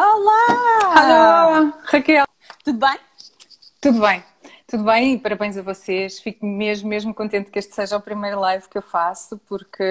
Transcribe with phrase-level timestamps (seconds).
[0.00, 0.94] Olá!
[0.94, 2.24] Alô, Raquel.
[2.62, 3.00] Tudo bem?
[3.80, 4.22] Tudo bem?
[4.64, 6.20] Tudo bem e parabéns a vocês.
[6.20, 9.82] Fico mesmo, mesmo contente que este seja o primeiro live que eu faço, porque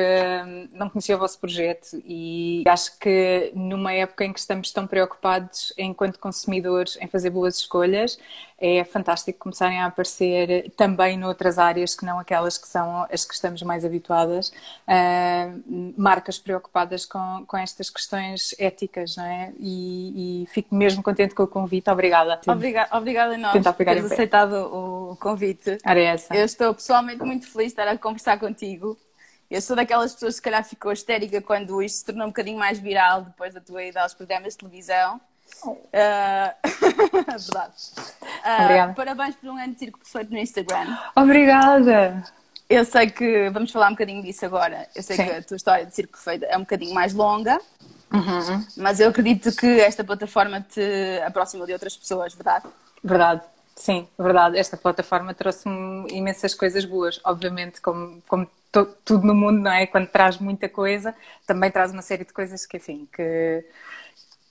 [0.45, 4.87] hum, não conhecia o vosso projeto e acho que numa época em que estamos tão
[4.87, 8.17] preocupados, enquanto consumidores, em fazer boas escolhas,
[8.59, 13.33] é fantástico começarem a aparecer também noutras áreas que não aquelas que são as que
[13.33, 14.49] estamos mais habituadas,
[14.87, 19.53] uh, marcas preocupadas com, com estas questões éticas, não é?
[19.59, 21.89] E, e, fico mesmo contente com o convite.
[21.89, 22.41] Obrigada.
[22.47, 25.77] Obrigada, obrigada a nós por teres aceitado o convite.
[25.83, 26.35] Era essa.
[26.35, 28.97] Eu estou pessoalmente muito feliz de estar a conversar contigo.
[29.49, 32.57] Eu sou daquelas pessoas que se calhar ficou histérica quando isto se tornou um bocadinho
[32.57, 35.21] mais viral depois da tua ida aos programas de televisão.
[35.65, 36.51] Uh...
[37.27, 37.73] Verdade.
[38.21, 40.97] Uh, parabéns por um ano de circo perfeito no Instagram.
[41.15, 42.23] Obrigada!
[42.69, 44.87] Eu sei que vamos falar um bocadinho disso agora.
[44.93, 45.25] Eu sei Sim.
[45.25, 47.59] que a tua história de circo perfeito é um bocadinho mais longa,
[48.11, 48.65] uhum.
[48.75, 52.65] mas eu acredito que esta plataforma te aproxima de outras pessoas, verdade?
[53.03, 53.41] Verdade.
[53.75, 54.57] Sim, verdade.
[54.57, 57.21] Esta plataforma trouxe-me imensas coisas boas.
[57.23, 58.49] Obviamente, como, como
[59.05, 59.85] tudo no mundo, não é?
[59.85, 63.63] Quando traz muita coisa, também traz uma série de coisas que, enfim, que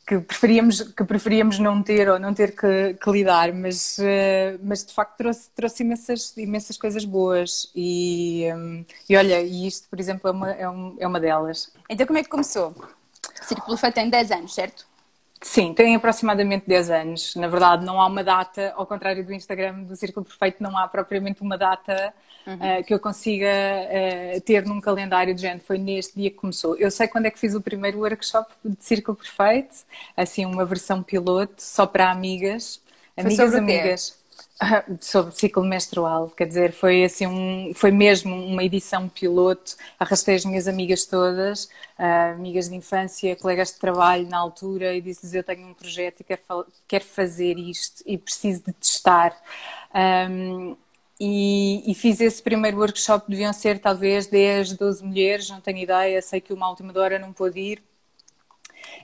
[0.07, 4.87] que preferíamos, que preferíamos não ter ou não ter que, que lidar, mas, uh, mas
[4.87, 9.98] de facto trouxe, trouxe imensas, imensas coisas boas e, um, e olha, e isto, por
[9.98, 11.73] exemplo, é uma, é, um, é uma delas.
[11.91, 12.73] Então como é que começou?
[13.43, 14.87] Círculo Feito tem 10 anos, certo?
[15.41, 17.37] Sim, tem aproximadamente 10 anos.
[17.37, 20.89] Na verdade, não há uma data, ao contrário do Instagram do Círculo Perfeito, não há
[20.89, 22.12] propriamente uma data
[22.47, 22.55] uhum.
[22.55, 25.62] uh, que eu consiga uh, ter num calendário de gente.
[25.62, 26.77] Foi neste dia que começou.
[26.77, 29.75] Eu sei quando é que fiz o primeiro workshop de Círculo Perfeito,
[30.17, 32.81] assim, uma versão piloto, só para amigas.
[33.17, 34.26] Amigas, amigas.
[35.01, 39.77] Sobre ciclo menstrual, quer dizer, foi assim um, foi mesmo uma edição piloto.
[39.98, 41.65] Arrastei as minhas amigas todas,
[41.98, 46.21] uh, amigas de infância, colegas de trabalho na altura, e disse-lhes: Eu tenho um projeto
[46.21, 46.41] e quero,
[46.89, 49.37] quero fazer isto e preciso de testar.
[49.95, 50.77] Um,
[51.19, 56.20] e, e, fiz esse primeiro workshop, deviam ser talvez 10, 12 mulheres, não tenho ideia,
[56.20, 57.83] sei que uma última hora não pôde ir,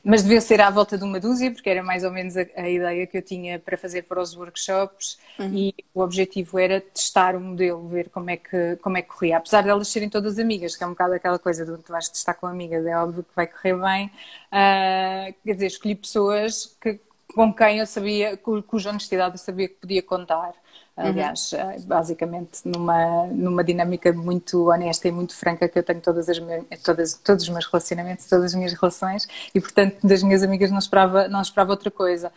[0.04, 2.68] mas devia ser à volta de uma dúzia, porque era mais ou menos a, a
[2.68, 5.54] ideia que eu tinha para fazer para os workshops uhum.
[5.54, 9.36] e o objetivo era testar o modelo, ver como é, que, como é que corria.
[9.36, 12.08] Apesar de elas serem todas amigas, que é um bocado aquela coisa de tu vais
[12.08, 14.06] testar com amigas, é óbvio que vai correr bem.
[14.06, 16.98] Uh, quer dizer, escolhi pessoas que,
[17.34, 20.52] com quem eu sabia, cuja honestidade eu sabia que podia contar.
[20.96, 21.06] Uhum.
[21.06, 21.80] Aliás, uhum.
[21.86, 26.38] basicamente numa, numa dinâmica muito honesta e muito franca que eu tenho todas as
[26.82, 30.78] todas, todos os meus relacionamentos, todas as minhas relações e, portanto, das minhas amigas não
[30.78, 32.30] esperava, não esperava outra coisa.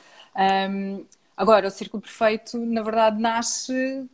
[0.69, 1.03] Um,
[1.35, 4.07] agora, o Círculo Perfeito, na verdade, nasce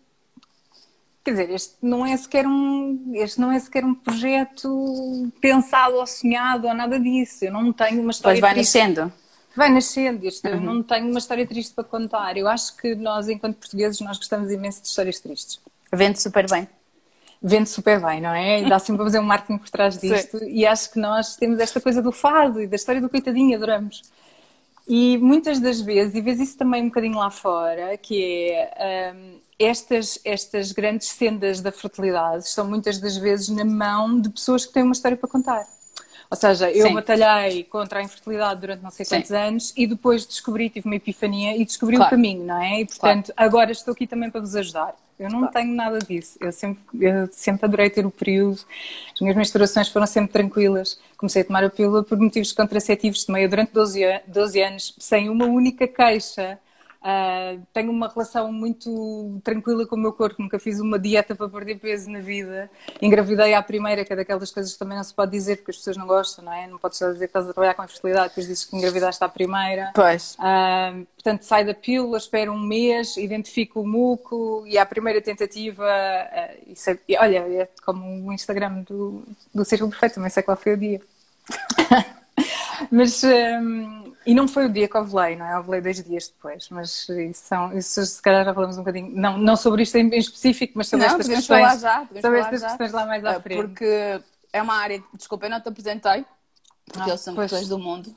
[1.23, 6.07] Quer dizer, este não é sequer um, este não é sequer um projeto pensado ou
[6.07, 7.45] sonhado ou nada disso.
[7.45, 8.41] Eu não tenho uma história.
[8.41, 9.13] Pois vai nascendo
[9.55, 10.25] vai nascendo.
[10.25, 10.53] Isto, uhum.
[10.53, 12.37] Eu não tenho uma história triste para contar.
[12.37, 15.59] Eu acho que nós, enquanto portugueses, nós gostamos imenso de histórias tristes.
[15.91, 16.67] Vende super bem.
[17.41, 18.61] Vende super bem, não é?
[18.61, 20.37] E dá sempre para fazer um marketing por trás disto.
[20.37, 20.49] Sim.
[20.49, 24.03] E acho que nós temos esta coisa do fado e da história do coitadinho, adoramos.
[24.87, 29.39] E muitas das vezes, e vês isso também um bocadinho lá fora, que é um,
[29.57, 34.73] estas, estas grandes sendas da fertilidade estão muitas das vezes na mão de pessoas que
[34.73, 35.65] têm uma história para contar.
[36.31, 36.93] Ou seja, eu Sim.
[36.93, 39.35] batalhei contra a infertilidade durante não sei quantos Sim.
[39.35, 42.07] anos e depois descobri, tive uma epifania e descobri claro.
[42.07, 42.79] o caminho, não é?
[42.79, 43.49] E portanto, claro.
[43.49, 44.95] agora estou aqui também para vos ajudar.
[45.19, 45.53] Eu não claro.
[45.53, 46.37] tenho nada disso.
[46.39, 48.61] Eu sempre, eu sempre adorei ter o período.
[49.13, 50.97] As minhas menstruações foram sempre tranquilas.
[51.17, 53.25] Comecei a tomar a pílula por motivos contraceptivos.
[53.25, 56.57] Tomei durante 12, 12 anos sem uma única queixa.
[57.01, 61.49] Uh, tenho uma relação muito tranquila com o meu corpo, nunca fiz uma dieta para
[61.49, 62.69] perder peso na vida.
[63.01, 65.77] Engravidei à primeira, que é daquelas coisas que também não se pode dizer porque as
[65.77, 66.67] pessoas não gostam, não é?
[66.67, 69.23] Não podes só dizer que estás a trabalhar com a fertilidade, depois dizes que engravidaste
[69.23, 69.91] à primeira.
[69.95, 70.35] Pois.
[70.35, 75.83] Uh, portanto, sai da pílula, espero um mês, identifico o muco e à primeira tentativa,
[75.83, 79.23] uh, isso é, olha, é como o Instagram do,
[79.53, 81.01] do Círculo Perfeito, também sei qual foi o dia.
[82.91, 83.23] Mas.
[83.23, 85.57] Um, e não foi o dia que ovulei, não é?
[85.57, 89.37] Ovulei dois dias depois, mas isso, são, isso se calhar já falamos um bocadinho, não,
[89.37, 91.61] não sobre isto em específico, mas sobre não, estas questões.
[91.61, 92.67] Falar já, sobre falar estas já.
[92.67, 93.61] questões lá mais à frente.
[93.61, 94.21] Porque
[94.53, 96.25] é uma área, desculpa, eu não te apresentei,
[96.85, 98.15] porque ah, eles são pessoas do mundo.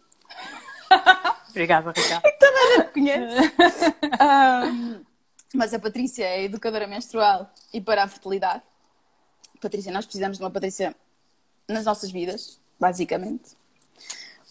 [1.50, 2.22] Obrigada, Ricardo.
[2.38, 3.52] Toda a conhece.
[4.70, 5.00] um,
[5.54, 8.62] mas a Patrícia é educadora menstrual e para a fertilidade.
[9.60, 10.94] Patrícia, nós precisamos de uma Patrícia
[11.66, 13.56] nas nossas vidas, basicamente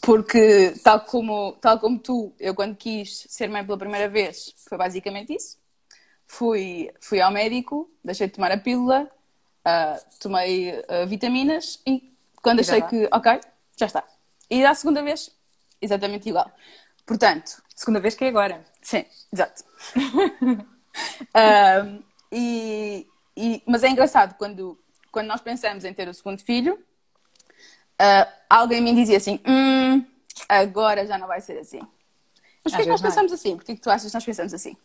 [0.03, 4.77] porque, tal como, tal como tu, eu quando quis ser mãe pela primeira vez, foi
[4.77, 5.57] basicamente isso.
[6.27, 9.09] Fui, fui ao médico, deixei de tomar a pílula,
[9.65, 13.39] uh, tomei uh, vitaminas e quando achei que, ok,
[13.77, 14.03] já está.
[14.49, 15.31] E da segunda vez,
[15.81, 16.51] exatamente igual.
[17.05, 17.63] Portanto.
[17.73, 18.61] Segunda vez que é agora.
[18.81, 19.63] Sim, exato.
[21.33, 23.07] um, e,
[23.37, 24.77] e, mas é engraçado quando,
[25.13, 26.77] quando nós pensamos em ter o segundo filho,
[28.03, 30.03] uh, alguém me dizia assim: hum,
[30.49, 31.79] agora já não vai ser assim.
[32.63, 33.03] Mas porquê que nós é.
[33.03, 33.55] pensamos assim?
[33.55, 34.75] Porquê que tu achas que nós pensamos assim?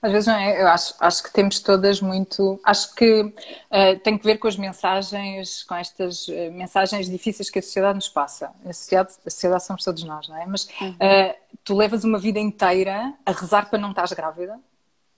[0.00, 2.60] Às vezes não é, eu acho, acho que temos todas muito.
[2.64, 7.58] Acho que uh, tem que ver com as mensagens, com estas uh, mensagens difíceis que
[7.58, 8.50] a sociedade nos passa.
[8.64, 10.46] A sociedade, a sociedade somos todos nós, não é?
[10.46, 11.34] Mas uh,
[11.64, 14.58] tu levas uma vida inteira a rezar para não estás grávida,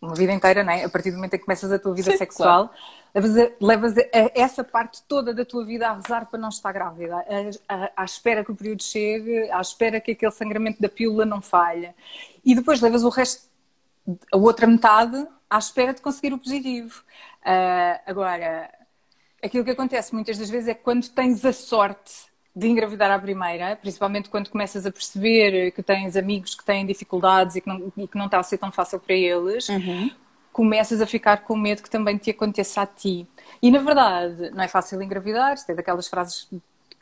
[0.01, 0.85] uma vida inteira, não é?
[0.85, 2.83] A partir do momento em que começas a tua vida Sim, sexual, claro.
[3.15, 3.95] Levas, levas
[4.35, 7.25] essa parte toda da tua vida a rezar para não estar grávida,
[7.97, 11.91] à espera que o período chegue, à espera que aquele sangramento da pílula não falhe.
[12.45, 13.49] E depois levas o resto
[14.33, 17.03] a outra metade à espera de conseguir o positivo.
[17.41, 18.71] Uh, agora,
[19.43, 23.19] aquilo que acontece muitas das vezes é que quando tens a sorte de engravidar à
[23.19, 27.93] primeira, principalmente quando começas a perceber que tens amigos que têm dificuldades e que não,
[27.97, 30.11] e que não está a ser tão fácil para eles, uhum.
[30.53, 33.27] Começas a ficar com medo que também te aconteça a ti.
[33.61, 36.49] E na verdade, não é fácil engravidar, tem daquelas frases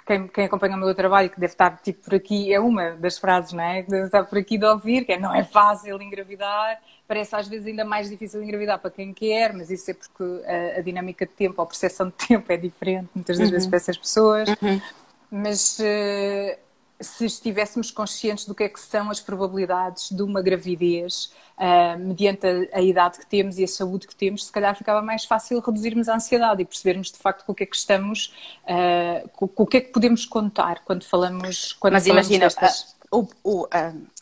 [0.07, 3.19] quem, quem, acompanha o meu trabalho, que deve estar tipo por aqui, é uma das
[3.19, 3.83] frases, não é?
[3.83, 7.49] Que deve estar por aqui de ouvir, que é não é fácil engravidar, parece às
[7.49, 11.27] vezes ainda mais difícil engravidar para quem quer, mas isso é porque a, a dinâmica
[11.27, 13.53] de tempo, a percepção de tempo é diferente muitas das uhum.
[13.53, 14.49] vezes para essas pessoas.
[14.49, 14.81] Uhum.
[15.29, 16.59] Mas uh,
[17.01, 22.47] se estivéssemos conscientes do que é que são as probabilidades de uma gravidez, uh, mediante
[22.47, 25.61] a, a, idade que temos e a saúde que temos, se calhar ficava mais fácil
[25.61, 28.35] reduzirmos a ansiedade e percebermos de facto com o que é que estamos,
[28.65, 31.75] uh, com, com, o que é que podemos contar quando falamos.
[31.75, 32.97] Quando Mas falamos imagina, destas...
[33.11, 33.67] o, o,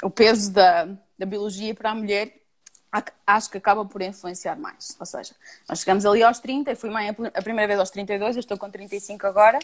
[0.02, 0.88] o peso da,
[1.18, 2.44] da biologia para a mulher
[3.26, 4.96] acho que acaba por influenciar mais.
[5.00, 5.34] Ou seja,
[5.68, 8.56] nós chegamos ali aos 30, eu fui mãe a primeira vez aos 32, eu estou
[8.56, 9.58] com 35 agora.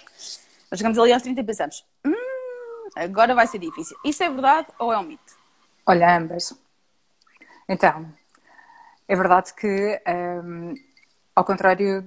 [0.71, 2.30] Nós chegamos ali aos 30 e pensamos, hum,
[2.97, 3.97] agora vai ser difícil.
[4.05, 5.35] Isso é verdade ou é um mito?
[5.87, 6.55] Olha, ambas.
[7.69, 8.07] Então,
[9.09, 10.01] é verdade que,
[10.45, 10.75] um,
[11.35, 12.05] ao contrário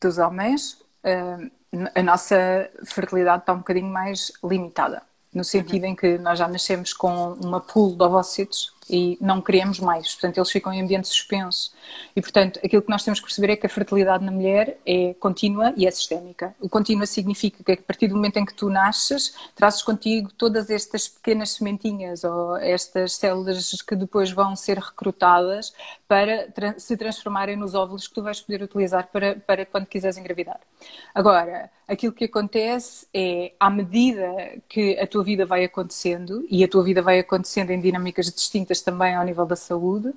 [0.00, 1.50] dos homens, um,
[1.94, 5.02] a nossa fertilidade está um bocadinho mais limitada.
[5.32, 5.90] No sentido uhum.
[5.90, 10.12] em que nós já nascemos com uma pool de ovócitos e não queremos mais.
[10.14, 11.72] Portanto, eles ficam em ambiente suspenso.
[12.14, 15.14] E, portanto, aquilo que nós temos que perceber é que a fertilidade na mulher é
[15.14, 16.54] contínua e é sistémica.
[16.60, 20.70] O contínua significa que a partir do momento em que tu nasces, trazes contigo todas
[20.70, 25.72] estas pequenas sementinhas ou estas células que depois vão ser recrutadas
[26.06, 26.48] para
[26.78, 30.60] se transformarem nos óvulos que tu vais poder utilizar para, para quando quiseres engravidar.
[31.14, 34.26] Agora, aquilo que acontece é, à medida
[34.68, 38.73] que a tua vida vai acontecendo, e a tua vida vai acontecendo em dinâmicas distintas
[38.80, 40.12] também ao nível da saúde,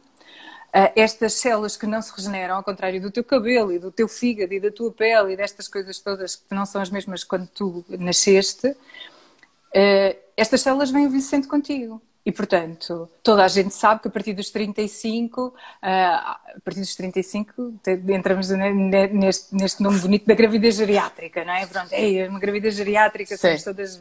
[0.74, 4.08] eh, estas células que não se regeneram, ao contrário do teu cabelo e do teu
[4.08, 7.48] fígado e da tua pele e destas coisas todas que não são as mesmas quando
[7.48, 8.76] tu nasceste,
[9.74, 12.02] eh, estas células vêm envelhecendo contigo.
[12.28, 16.94] E, portanto, toda a gente sabe que a partir dos 35, ah, a partir dos
[16.94, 17.76] 35,
[18.10, 21.66] entramos neste, neste nome bonito da gravidez geriátrica, não é?
[21.66, 23.98] Pronto, é uma gravidez geriátrica, somos todas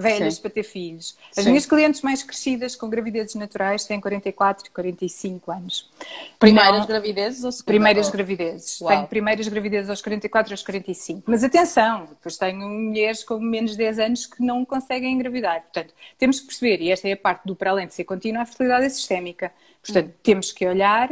[0.00, 0.42] velhas Sim.
[0.42, 1.16] para ter filhos.
[1.36, 1.50] As Sim.
[1.50, 5.90] minhas clientes mais crescidas com gravidezes naturais têm 44 e 45 anos.
[6.38, 8.80] Primeiras gravidezes ou Primeiras gravidezes.
[8.80, 8.90] Uau.
[8.90, 11.22] Tenho primeiras gravidezes aos 44 e aos 45.
[11.26, 15.62] Mas atenção, depois tenho mulheres com menos de 10 anos que não conseguem engravidar.
[15.62, 18.42] Portanto, temos que perceber, e esta é a parte do para além de ser contínua,
[18.42, 19.52] a fertilidade é sistémica.
[19.82, 20.14] Portanto, hum.
[20.22, 21.10] temos que olhar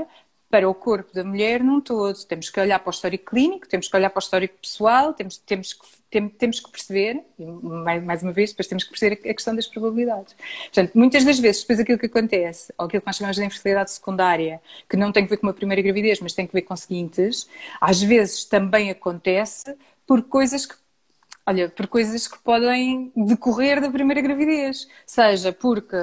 [0.50, 2.16] para o corpo da mulher num todo.
[2.24, 5.36] Temos que olhar para o histórico clínico, temos que olhar para o histórico pessoal, temos,
[5.38, 9.30] temos que tem, temos que perceber, mais, mais uma vez, depois temos que perceber a,
[9.30, 10.34] a questão das probabilidades.
[10.64, 13.90] Portanto, muitas das vezes, depois aquilo que acontece, ou aquilo que nós chamamos de infertilidade
[13.90, 16.74] secundária, que não tem que ver com uma primeira gravidez, mas tem que ver com
[16.76, 17.48] seguintes,
[17.80, 19.76] às vezes também acontece
[20.06, 20.74] por coisas que
[21.46, 24.86] olha, por coisas que podem decorrer da primeira gravidez.
[25.06, 25.96] Seja porque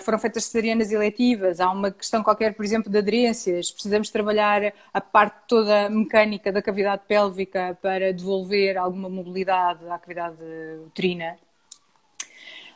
[0.00, 5.00] foram feitas cesarianas eletivas, há uma questão qualquer, por exemplo, de aderências, precisamos trabalhar a
[5.00, 10.36] parte toda mecânica da cavidade pélvica para devolver alguma mobilidade à cavidade
[10.86, 11.36] uterina,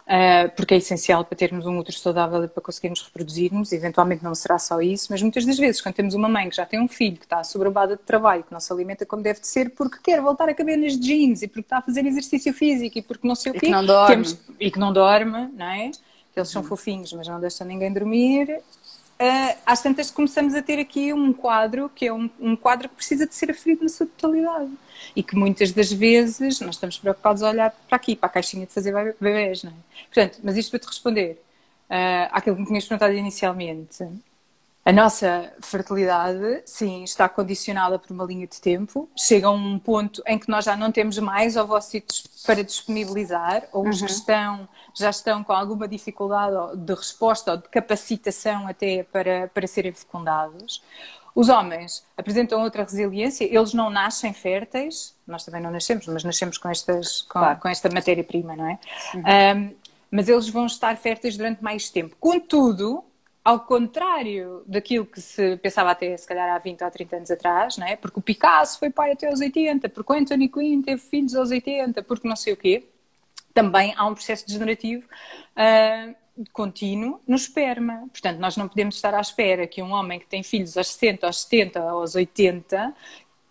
[0.05, 4.35] uh, porque é essencial para termos um útero saudável e para conseguirmos reproduzirmos, eventualmente não
[4.35, 6.89] será só isso, mas muitas das vezes, quando temos uma mãe que já tem um
[6.89, 9.99] filho que está sobrabada de trabalho, que não se alimenta como deve de ser, porque
[10.03, 13.27] quer voltar a caber nas jeans e porque está a fazer exercício físico e porque
[13.27, 15.91] não sei o quê, e que não dorme, temos, e que não dorme, não é?
[16.37, 18.61] Eles são fofinhos, mas não deixam ninguém dormir.
[19.14, 22.97] Uh, às tantas começamos a ter aqui um quadro que é um, um, quadro que
[22.97, 24.73] precisa de ser aferido na sua totalidade
[25.14, 28.67] e que muitas das vezes nós estamos preocupados a olhar para aqui, para a caixinha
[28.67, 29.75] de fazer bebês, não é?
[30.12, 31.41] Portanto, mas isto para te responder
[31.88, 34.05] uh, àquilo que me tinhas perguntado inicialmente,
[34.85, 39.09] A nossa fertilidade, sim, está condicionada por uma linha de tempo.
[39.17, 43.88] Chega a um ponto em que nós já não temos mais ovócitos para disponibilizar, ou
[43.88, 44.11] os que uhum.
[44.11, 49.93] estão, já estão com alguma dificuldade de resposta ou de capacitação até para, para serem
[49.93, 50.83] fecundados.
[51.35, 56.59] Os homens apresentam outra resiliência, eles não nascem férteis, nós também não nascemos, mas nascemos
[56.59, 57.59] com, estas, com, claro.
[57.59, 58.79] com esta matéria-prima, não é?
[59.14, 59.23] Uhum.
[59.57, 59.75] Um,
[60.11, 62.14] mas eles vão estar férteis durante mais tempo.
[62.21, 63.03] Contudo,
[63.45, 67.77] ao contrário daquilo que se pensava até, se calhar, há 20 ou 30 anos atrás,
[67.77, 67.95] não é?
[67.95, 71.51] porque o Picasso foi pai até aos 80, porque o Anthony Quinn teve filhos aos
[71.51, 72.89] 80, porque não sei o quê,
[73.53, 76.15] também há um processo degenerativo uh,
[76.53, 78.09] contínuo no esperma.
[78.11, 81.27] Portanto, nós não podemos estar à espera que um homem que tem filhos aos 60,
[81.27, 82.95] aos 70, aos 80,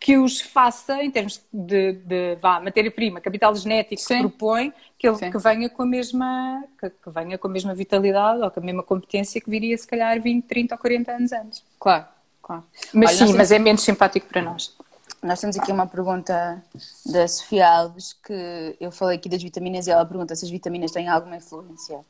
[0.04, 4.16] que os faça, em termos de, de matéria-prima, capital genético Sim.
[4.16, 7.74] que propõe, que ele que venha com a mesma que, que, venha com a mesma
[7.74, 11.32] vitalidade ou com a mesma competência que viria se calhar 20, 30 ou 40 anos
[11.32, 11.64] antes.
[11.80, 12.06] Claro,
[12.42, 12.66] claro.
[12.94, 13.36] Mas Olha, sim, temos...
[13.38, 14.76] mas é menos simpático para nós.
[15.22, 16.62] Nós temos aqui uma pergunta
[17.06, 20.92] da Sofia Alves que eu falei aqui das vitaminas e ela pergunta se as vitaminas
[20.92, 22.02] têm alguma influência.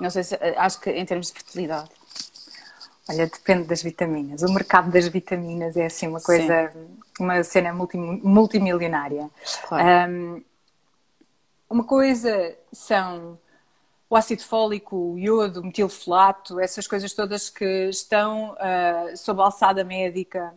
[0.00, 1.88] Não sei se acho que em termos de fertilidade.
[3.10, 4.42] Olha, depende das vitaminas.
[4.42, 6.98] O mercado das vitaminas é assim uma coisa, Sim.
[7.18, 9.28] uma cena multi, multimilionária.
[9.68, 10.12] Claro.
[10.12, 10.44] Um,
[11.68, 13.38] uma coisa são
[14.08, 19.84] o ácido fólico, o iodo, o metilfolato, essas coisas todas que estão uh, sob alçada
[19.84, 20.52] médica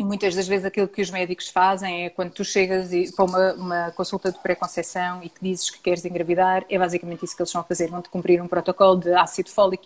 [0.00, 3.52] e muitas das vezes aquilo que os médicos fazem é quando tu chegas para uma,
[3.52, 7.52] uma consulta de pré-conceição e que dizes que queres engravidar, é basicamente isso que eles
[7.52, 7.90] vão fazer.
[7.90, 9.84] Vão-te cumprir um protocolo de ácido fólico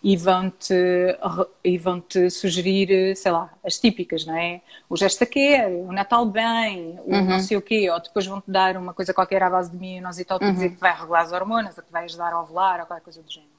[0.00, 0.72] e vão-te
[1.64, 4.60] e vão-te sugerir, sei lá, as típicas, não é?
[4.88, 7.24] O Gesta Care, o Natal Bem, o uhum.
[7.24, 10.38] não sei o quê, ou depois vão-te dar uma coisa qualquer à base de mionositol
[10.38, 10.54] para uhum.
[10.54, 13.20] dizer que vai regular as hormonas, ou que vai ajudar a ovular, ou qualquer coisa
[13.20, 13.50] do género.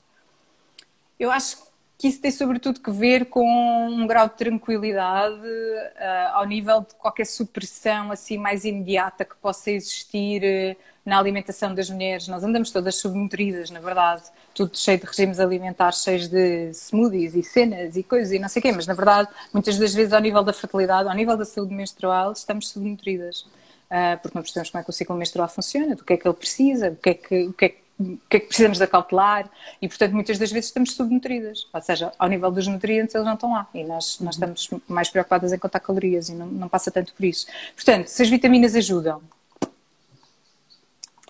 [1.19, 1.72] Eu acho que
[2.03, 3.47] que isso tem sobretudo que ver com
[3.89, 9.71] um grau de tranquilidade uh, ao nível de qualquer supressão assim mais imediata que possa
[9.71, 12.27] existir uh, na alimentação das mulheres.
[12.27, 17.41] Nós andamos todas subnutridas, na verdade, tudo cheio de regimes alimentares, cheios de smoothies e
[17.41, 20.19] cenas e coisas e não sei o quê, mas na verdade, muitas das vezes ao
[20.19, 23.45] nível da fertilidade, ao nível da saúde menstrual, estamos subnutridas.
[23.89, 26.27] Uh, porque não percebemos como é que o ciclo menstrual funciona, do que é que
[26.27, 28.77] ele precisa, o que é que, o que, é que o que é que precisamos
[28.77, 29.49] de acautelar
[29.81, 31.67] e, portanto, muitas das vezes estamos subnutridas.
[31.71, 34.53] Ou seja, ao nível dos nutrientes eles não estão lá e nós, nós uhum.
[34.53, 37.47] estamos mais preocupadas em contar calorias e não, não passa tanto por isso.
[37.75, 39.21] Portanto, se as vitaminas ajudam,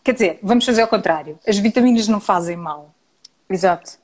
[0.03, 2.93] quer dizer, vamos fazer ao contrário, as vitaminas não fazem mal.
[3.49, 3.97] Exato.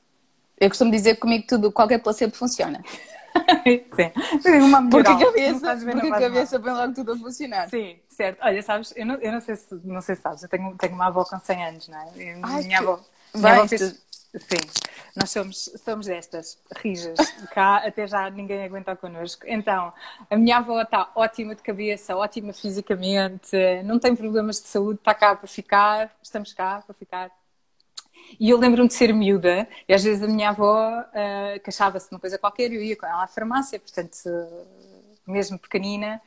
[0.58, 2.84] Eu costumo dizer que comigo tudo, qualquer placebo funciona.
[4.42, 4.58] Sim.
[4.60, 7.68] Uma porque a cabeça, porque a cabeça põe logo tudo a funcionar.
[7.68, 8.38] Sim, certo.
[8.42, 10.94] Olha, sabes, eu não, eu não, sei, se, não sei se sabes, eu tenho, tenho
[10.94, 12.08] uma avó com 100 anos, não é?
[12.42, 12.84] Ai, minha que...
[12.84, 13.00] avó,
[13.34, 14.10] minha avó fez...
[14.32, 14.60] Sim,
[15.16, 17.18] nós somos, somos destas, rijas.
[17.52, 19.42] Cá até já ninguém aguenta connosco.
[19.44, 19.92] Então,
[20.30, 25.14] a minha avó está ótima de cabeça, ótima fisicamente, não tem problemas de saúde, está
[25.14, 27.39] cá para ficar, estamos cá para ficar.
[28.38, 32.14] E eu lembro-me de ser miúda, e às vezes a minha avó uh, queixava-se de
[32.14, 34.28] uma coisa qualquer, eu ia com ela à farmácia, portanto,
[35.26, 36.20] mesmo pequenina,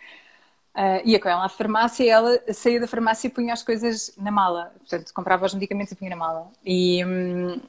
[0.76, 4.14] uh, ia com ela à farmácia e ela saía da farmácia e punha as coisas
[4.18, 4.74] na mala.
[4.80, 6.52] Portanto, comprava os medicamentos e punha na mala.
[6.66, 7.60] E, um,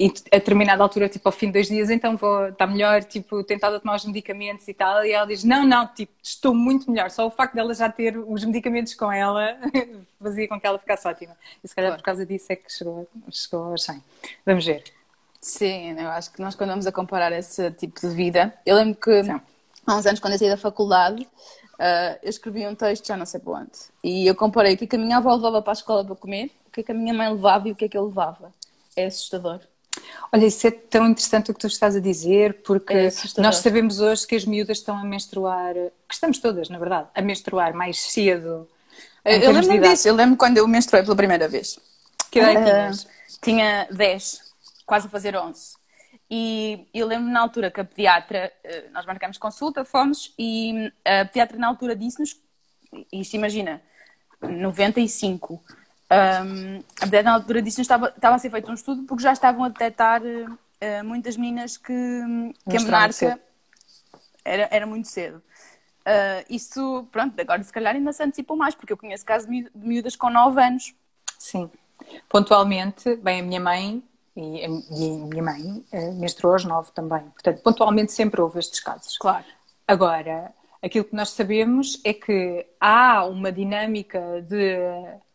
[0.00, 3.42] e a determinada altura, tipo, ao fim de dois dias, então vou, está melhor, tipo,
[3.42, 5.04] tentada a tomar os medicamentos e tal.
[5.04, 7.10] E ela diz: Não, não, tipo, estou muito melhor.
[7.10, 9.58] Só o facto dela já ter os medicamentos com ela
[10.22, 11.36] fazia com que ela ficasse ótima.
[11.64, 12.00] E se calhar claro.
[12.00, 14.02] por causa disso é que chegou, chegou aos 100.
[14.46, 14.84] Vamos ver.
[15.40, 19.00] Sim, eu acho que nós, quando vamos a comparar esse tipo de vida, eu lembro
[19.00, 19.40] que Sim.
[19.84, 23.26] há uns anos, quando eu saí da faculdade, uh, eu escrevi um texto, já não
[23.26, 23.70] sei para onde,
[24.02, 26.16] e eu comparei o que, é que a minha avó levava para a escola para
[26.16, 28.06] comer, o que, é que a minha mãe levava e o que é que eu
[28.06, 28.52] levava.
[28.96, 29.60] É assustador.
[30.32, 34.00] Olha, isso é tão interessante o que tu estás a dizer, porque é nós sabemos
[34.00, 38.00] hoje que as miúdas estão a menstruar, que estamos todas, na verdade, a menstruar mais
[38.00, 38.68] cedo.
[39.24, 41.78] Eu lembro disso, eu lembro quando eu menstruei pela primeira vez.
[42.30, 43.06] Que idade uh, tinhas?
[43.40, 44.40] Tinha 10,
[44.84, 45.76] quase a fazer 11.
[46.30, 51.24] E eu lembro na altura que a pediatra, eh, nós marcamos consulta, fomos, e a
[51.24, 52.36] pediatra na altura disse-nos,
[53.10, 53.80] isto imagina,
[54.42, 55.62] 95,
[56.10, 56.82] um,
[57.22, 60.22] na altura disso estava, estava a ser feito um estudo porque já estavam a detectar
[60.22, 61.92] uh, muitas minas que,
[62.68, 63.40] que a menarca
[64.44, 65.42] era, era muito cedo.
[66.08, 69.70] Uh, isso, pronto, agora se calhar ainda se antecipou mais, porque eu conheço casos de
[69.74, 70.94] miúdas com 9 anos.
[71.38, 71.70] Sim.
[72.28, 74.02] Pontualmente, bem, a minha mãe
[74.34, 77.20] e a minha mãe uh, menstruou aos 9 também.
[77.30, 79.18] Portanto, pontualmente sempre houve estes casos.
[79.18, 79.44] Claro.
[79.86, 84.78] Agora, aquilo que nós sabemos é que há uma dinâmica de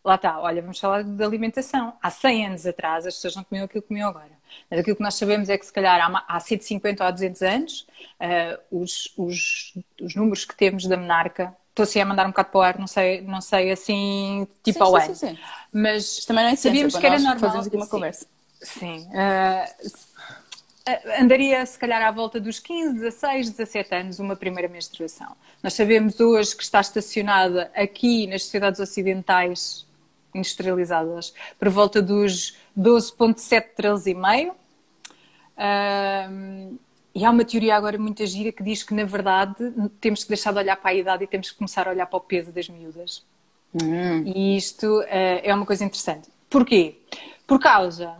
[0.04, 1.94] lá está, olha, vamos falar de alimentação.
[2.02, 4.32] Há 100 anos atrás as pessoas não comiam aquilo que comiam agora.
[4.70, 7.42] Mas aquilo que nós sabemos é que se calhar há, há 150 ou há 200
[7.42, 7.88] anos,
[8.20, 12.50] uh, os, os, os números que temos da menarca estou assim a mandar um bocado
[12.50, 15.16] para o ar, não sei, não sei assim, tipo sim, ao sim, ano.
[15.16, 15.40] Sim, sim.
[15.74, 17.40] Mas também não é sabíamos que era normal.
[17.40, 18.28] Fazemos aqui uma conversa.
[18.62, 19.08] Sim.
[19.08, 19.92] Uh,
[21.20, 25.36] andaria se calhar à volta dos 15, 16, 17 anos uma primeira menstruação.
[25.64, 29.86] Nós sabemos hoje que está estacionada aqui nas sociedades ocidentais
[30.34, 34.54] industrializadas por volta dos 12.7, 13,5.
[35.56, 36.78] Um,
[37.16, 39.56] e há uma teoria agora muito gira que diz que, na verdade,
[40.02, 42.18] temos que deixar de olhar para a idade e temos que começar a olhar para
[42.18, 43.24] o peso das miúdas.
[43.76, 44.24] Hum.
[44.26, 46.30] E isto uh, é uma coisa interessante.
[46.50, 46.96] Porquê?
[47.46, 48.18] Por causa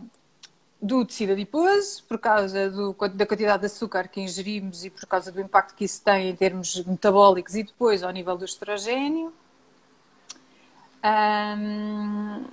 [0.80, 5.32] do tecido adiposo, por causa do, da quantidade de açúcar que ingerimos e por causa
[5.32, 9.32] do impacto que isso tem em termos metabólicos e depois ao nível do estrogênio.
[11.04, 12.44] Um,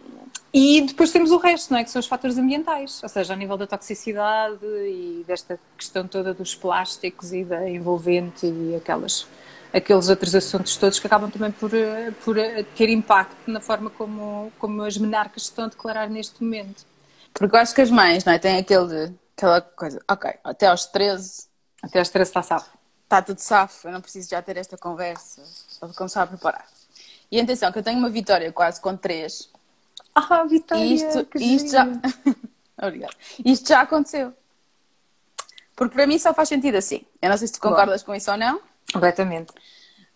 [0.54, 1.84] e depois temos o resto, não é?
[1.86, 6.34] Que são os fatores ambientais, ou seja, a nível da toxicidade e desta questão toda
[6.34, 9.26] dos plásticos e da envolvente e aquelas,
[9.74, 11.72] aqueles outros assuntos todos que acabam também por,
[12.26, 12.36] por
[12.76, 16.86] ter impacto na forma como, como as menarcas estão a declarar neste momento.
[17.34, 18.40] Porque eu acho que as mães, não é?
[18.40, 21.50] Têm aquele, aquela coisa, ok, até aos 13.
[21.82, 22.78] Até aos 13 está safo.
[23.04, 25.42] Está tudo safo, eu não preciso já ter esta conversa.
[25.80, 26.66] Vou começar a preparar.
[27.32, 29.50] E atenção, que eu tenho uma vitória quase com 3
[30.14, 30.84] ah, Vitória!
[30.84, 31.88] E isto, isto já.
[32.82, 33.14] Obrigada.
[33.46, 34.34] Isto já aconteceu.
[35.76, 37.06] Porque para mim só faz sentido assim.
[37.22, 38.08] Eu não sei se tu concordas Bom.
[38.08, 38.62] com isso ou não.
[38.92, 39.54] Completamente.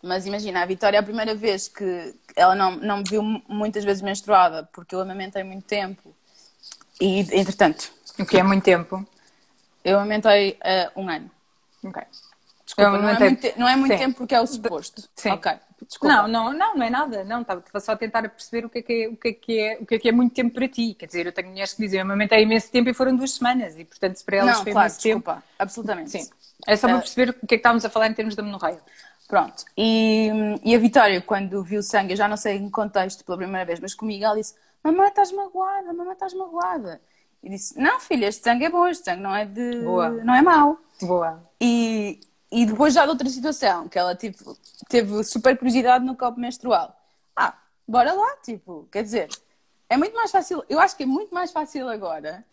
[0.03, 3.84] Mas imagina, a Vitória é a primeira vez que ela não, não me viu muitas
[3.84, 6.13] vezes menstruada, porque eu amamentei muito tempo.
[7.00, 7.91] E, entretanto.
[8.19, 9.07] O que é muito tempo?
[9.84, 11.31] Eu amamentei uh, um ano.
[11.84, 12.03] Ok.
[12.65, 15.07] Desculpa, não, é muito, não é muito tempo porque é o suposto.
[15.13, 15.29] Sim.
[15.29, 15.51] Ok.
[15.88, 16.15] Desculpa.
[16.15, 17.24] Não, não, não, não é nada.
[17.24, 19.60] Não, estava só a tentar perceber o que é que é, o que é, que
[19.60, 20.95] é, o que é, que é muito tempo para ti.
[20.95, 23.77] Quer dizer, eu tenho mulheres que dizem, eu amamentei imenso tempo e foram duas semanas.
[23.77, 25.45] E, portanto, se para elas não, foi claro, imenso desculpa, tempo...
[25.60, 26.10] absolutamente.
[26.10, 26.29] Sim.
[26.65, 28.41] É só para uh, perceber o que é que estávamos a falar em termos da
[28.41, 28.79] menorreia.
[29.27, 29.63] Pronto.
[29.77, 30.29] E,
[30.63, 33.79] e a Vitória, quando viu sangue, eu já não sei em contexto pela primeira vez,
[33.79, 37.01] mas comigo ela disse, mamãe estás magoada, mamãe estás magoada.
[37.43, 39.81] E disse, não filha, este sangue é bom, este sangue não é de...
[39.81, 40.10] Boa.
[40.10, 40.79] não é mau.
[41.01, 41.43] Boa.
[41.62, 42.20] E,
[42.55, 46.96] e depois já de outra situação, que ela tipo, teve super curiosidade no copo menstrual.
[47.35, 47.53] Ah,
[47.85, 49.27] bora lá, tipo, quer dizer,
[49.89, 52.46] é muito mais fácil, eu acho que é muito mais fácil agora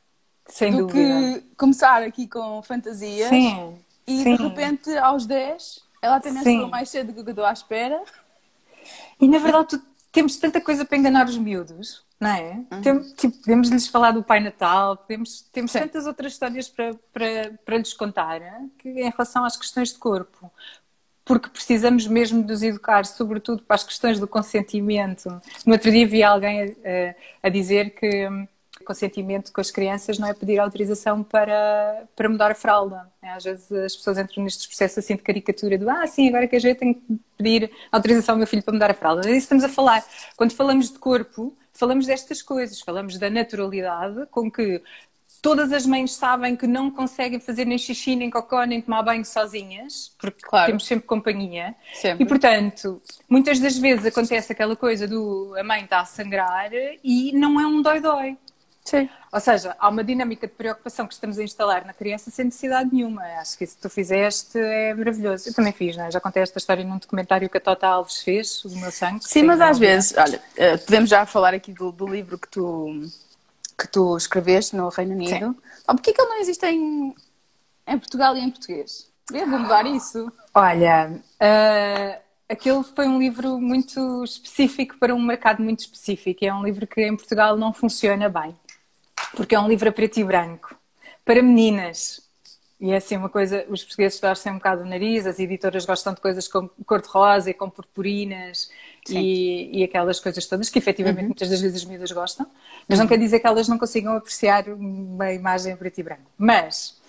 [0.46, 1.38] Sem do dúvida.
[1.40, 4.36] que começar aqui com fantasias sim, e sim.
[4.36, 8.02] de repente aos 10 ela até menstruou mais cedo do que eu estou à espera.
[9.20, 12.52] E na verdade tu, temos tanta coisa para enganar os miúdos não é?
[12.70, 12.80] Uhum.
[12.80, 17.58] Tem, tipo, podemos lhes falar do Pai Natal, temos, temos tantas outras histórias para, para,
[17.64, 18.40] para lhes contar
[18.78, 20.48] que, em relação às questões de corpo.
[21.24, 25.28] Porque precisamos mesmo de os educar, sobretudo para as questões do consentimento.
[25.66, 28.46] No outro dia vi alguém a, a dizer que hum,
[28.82, 33.10] consentimento com as crianças não é pedir autorização para, para mudar a fralda.
[33.22, 36.46] É, às vezes as pessoas entram nestes processos assim de caricatura do ah, sim, agora
[36.46, 37.02] que a gente tem que
[37.36, 39.28] pedir autorização ao meu filho para mudar a fralda.
[39.28, 40.04] É isso estamos a falar.
[40.36, 44.82] Quando falamos de corpo, falamos destas coisas, falamos da naturalidade com que
[45.42, 49.24] todas as mães sabem que não conseguem fazer nem xixi, nem cocó, nem tomar banho
[49.24, 50.66] sozinhas, porque claro.
[50.66, 51.74] temos sempre companhia.
[51.92, 52.24] Sempre.
[52.24, 56.70] E, portanto, muitas das vezes acontece aquela coisa do a mãe está a sangrar
[57.02, 58.38] e não é um dói-dói.
[58.84, 59.08] Sim.
[59.32, 62.90] Ou seja, há uma dinâmica de preocupação que estamos a instalar na criança sem necessidade
[62.92, 63.22] nenhuma.
[63.40, 65.48] Acho que isso que tu fizeste é maravilhoso.
[65.48, 66.10] Eu também fiz, não é?
[66.10, 69.24] Já contei esta história num documentário que a Tota Alves fez, o meu sangue.
[69.24, 73.02] Sim, mas às vezes, olha, eh, podemos já falar aqui do, do, livro que tu,
[73.78, 75.56] que tu escreveste no Reino Unido.
[75.88, 77.14] Oh, Porquê que ele não existe em,
[77.86, 79.08] em Portugal e em português?
[79.30, 80.30] Devo mudar isso.
[80.52, 86.44] Olha, uh, aquele foi um livro muito específico para um mercado muito específico.
[86.44, 88.54] É um livro que em Portugal não funciona bem
[89.34, 90.74] porque é um livro a preto e branco,
[91.24, 92.20] para meninas.
[92.80, 96.14] E é assim uma coisa, os portugueses torcem um bocado o nariz, as editoras gostam
[96.14, 98.70] de coisas com cor-de-rosa e com purpurinas
[99.08, 101.26] e, e, aquelas coisas todas que efetivamente uhum.
[101.28, 102.44] muitas das vezes as miúdas gostam,
[102.88, 103.04] mas uhum.
[103.04, 106.28] não quer dizer que elas não consigam apreciar uma imagem a preto e branco.
[106.36, 107.00] Mas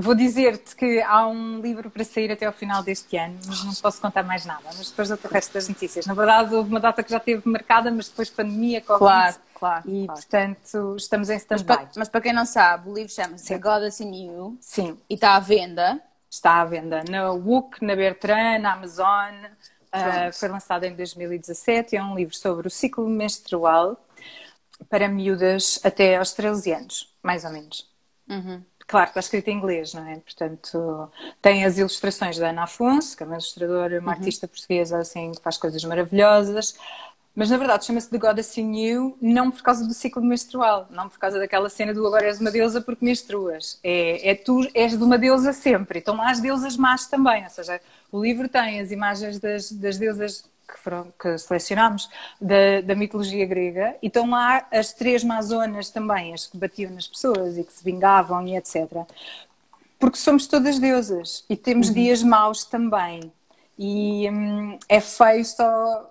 [0.00, 3.74] Vou dizer-te que há um livro para sair até ao final deste ano, mas não
[3.74, 4.62] posso contar mais nada.
[4.66, 6.06] Mas depois dou-te o resto das notícias.
[6.06, 8.98] Na verdade, houve uma data que já esteve marcada, mas depois pandemia, Covid.
[8.98, 9.90] Claro, claro.
[9.90, 10.20] E, claro.
[10.20, 11.66] portanto, estamos em stand-by.
[11.66, 14.58] Mas, para, mas para quem não sabe, o livro chama-se The Goddess in You.
[14.60, 14.98] Sim.
[15.08, 16.00] E está à venda.
[16.30, 19.34] Está à venda na WUC, na Bertrand, na Amazon.
[19.88, 21.96] Uh, foi lançado em 2017.
[21.96, 23.98] É um livro sobre o ciclo menstrual
[24.88, 27.90] para miúdas até aos 13 anos, mais ou menos.
[28.28, 28.62] Uhum.
[28.86, 30.16] Claro, está escrito em inglês, não é?
[30.16, 31.10] Portanto,
[31.42, 34.18] tem as ilustrações da Ana Afonso, que é uma ilustradora, uma uhum.
[34.18, 36.74] artista portuguesa assim, que faz coisas maravilhosas,
[37.38, 41.08] Mas na verdade chama-se The Goddess in You não por causa do ciclo menstrual, não
[41.08, 43.78] por causa daquela cena do agora és uma deusa porque menstruas.
[43.84, 46.00] É, é tu és de uma deusa sempre.
[46.00, 47.44] Então há as deusas más também.
[47.44, 52.80] Ou seja, o livro tem as imagens das, das deusas que, foram, que selecionámos da,
[52.84, 57.56] da, mitologia grega e estão lá as três mazonas também, as que batiam nas pessoas
[57.56, 59.06] e que se vingavam e etc.
[59.96, 61.94] Porque somos todas deusas e temos uhum.
[61.94, 63.32] dias maus também.
[63.78, 66.10] E hum, é feio só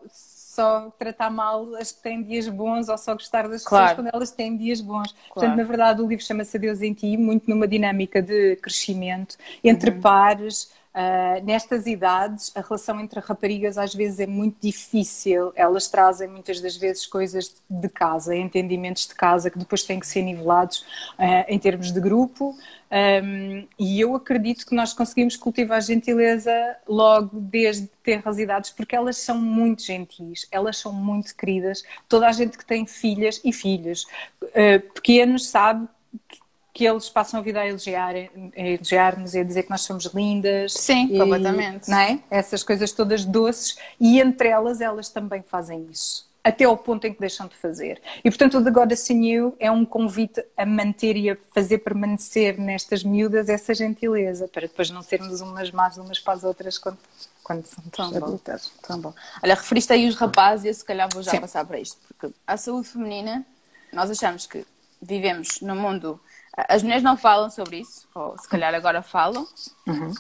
[0.58, 3.90] só tratar mal as que têm dias bons ou só gostar das claro.
[3.90, 5.12] pessoas quando elas têm dias bons.
[5.12, 5.34] Claro.
[5.36, 9.92] Portanto, na verdade, o livro chama-se Deus em Ti, muito numa dinâmica de crescimento entre
[9.92, 10.02] uhum.
[10.02, 10.72] pares.
[10.98, 15.52] Uh, nestas idades, a relação entre raparigas às vezes é muito difícil.
[15.56, 20.08] Elas trazem muitas das vezes coisas de casa, entendimentos de casa que depois têm que
[20.08, 20.80] ser nivelados
[21.20, 22.58] uh, em termos de grupo.
[22.90, 26.52] Um, e eu acredito que nós conseguimos cultivar gentileza
[26.88, 31.84] logo desde tenras idades, porque elas são muito gentis, elas são muito queridas.
[32.10, 34.08] Toda a gente que tem filhas e filhos
[34.42, 35.88] uh, pequenos sabe
[36.28, 36.40] que,
[36.78, 40.74] que, eles passam a vida a elogiar-nos elogiar e a dizer que nós somos lindas.
[40.74, 41.90] Sim, e, completamente.
[41.90, 42.20] Não é?
[42.30, 47.14] Essas coisas todas doces, e entre elas, elas também fazem isso até ao ponto em
[47.14, 48.02] que deixam de fazer.
[48.24, 51.80] E portanto o The Goddess in You é um convite a manter e a fazer
[51.80, 56.78] permanecer nestas miúdas essa gentileza, para depois não sermos umas más umas para as outras
[56.78, 56.98] quando,
[57.44, 58.72] quando são tão adultas.
[58.82, 59.14] Tão bom.
[59.44, 61.42] Olha, referiste aí os rapazes e eu se calhar vou já Sim.
[61.42, 63.46] passar para isto, porque a saúde feminina,
[63.92, 64.66] nós achamos que
[65.02, 66.18] vivemos no mundo.
[66.58, 69.48] As mulheres não falam sobre isso, ou se calhar agora falam.
[69.86, 70.12] Uhum.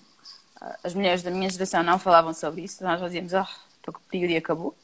[0.83, 3.47] As mulheres da minha geração não falavam sobre isso, nós dizíamos, ah,
[3.87, 4.75] oh, o período e acabou.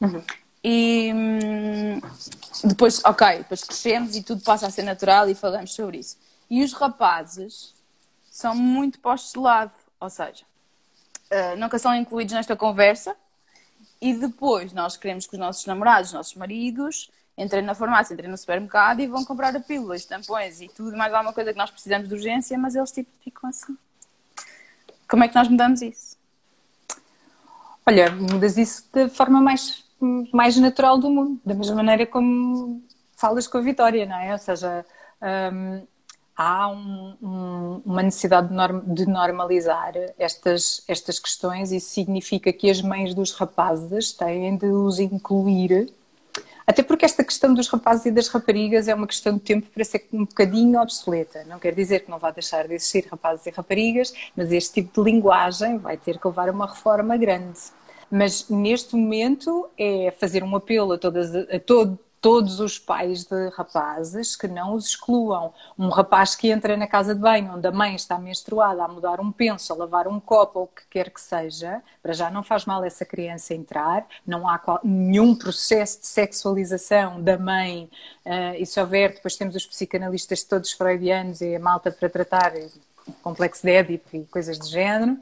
[0.00, 0.22] Uhum.
[0.62, 2.00] E hum,
[2.64, 6.18] depois, ok, depois crescemos e tudo passa a ser natural e falamos sobre isso.
[6.50, 7.74] E os rapazes
[8.30, 10.44] são muito postos de lado, ou seja,
[11.30, 13.16] uh, nunca são incluídos nesta conversa
[14.00, 18.30] e depois nós queremos que os nossos namorados, os nossos maridos, entrem na farmácia, entrem
[18.30, 21.58] no supermercado e vão comprar a pílula, os tampões e tudo mais alguma coisa que
[21.58, 23.78] nós precisamos de urgência, mas eles tipo ficam assim.
[25.08, 26.18] Como é que nós mudamos isso?
[27.86, 29.86] Olha, mudas isso de forma mais
[30.32, 32.82] mais natural do mundo, da mesma maneira como
[33.16, 34.32] falas com a Vitória, não é?
[34.32, 34.84] Ou seja,
[35.52, 35.86] um,
[36.36, 41.72] há um, um, uma necessidade de, norm, de, normalizar estas, estas questões.
[41.72, 45.92] Isso significa que as mães dos rapazes têm de os incluir.
[46.68, 49.82] Até porque esta questão dos rapazes e das raparigas é uma questão de tempo para
[49.82, 51.42] ser um bocadinho obsoleta.
[51.44, 55.02] Não quer dizer que não vá deixar de existir rapazes e raparigas, mas este tipo
[55.02, 57.58] de linguagem vai ter que levar a uma reforma grande.
[58.10, 63.48] Mas neste momento é fazer um apelo a, todas, a todo, todos os pais de
[63.50, 65.52] rapazes que não os excluam.
[65.78, 69.20] Um rapaz que entra na casa de banho onde a mãe está menstruada a mudar
[69.20, 72.42] um penso, a lavar um copo ou o que quer que seja, para já não
[72.42, 77.90] faz mal essa criança entrar, não há qual, nenhum processo de sexualização da mãe.
[78.24, 82.52] Uh, e se houver, depois temos os psicanalistas todos freudianos e a malta para tratar
[83.22, 85.16] complexo de Édipo e coisas do género.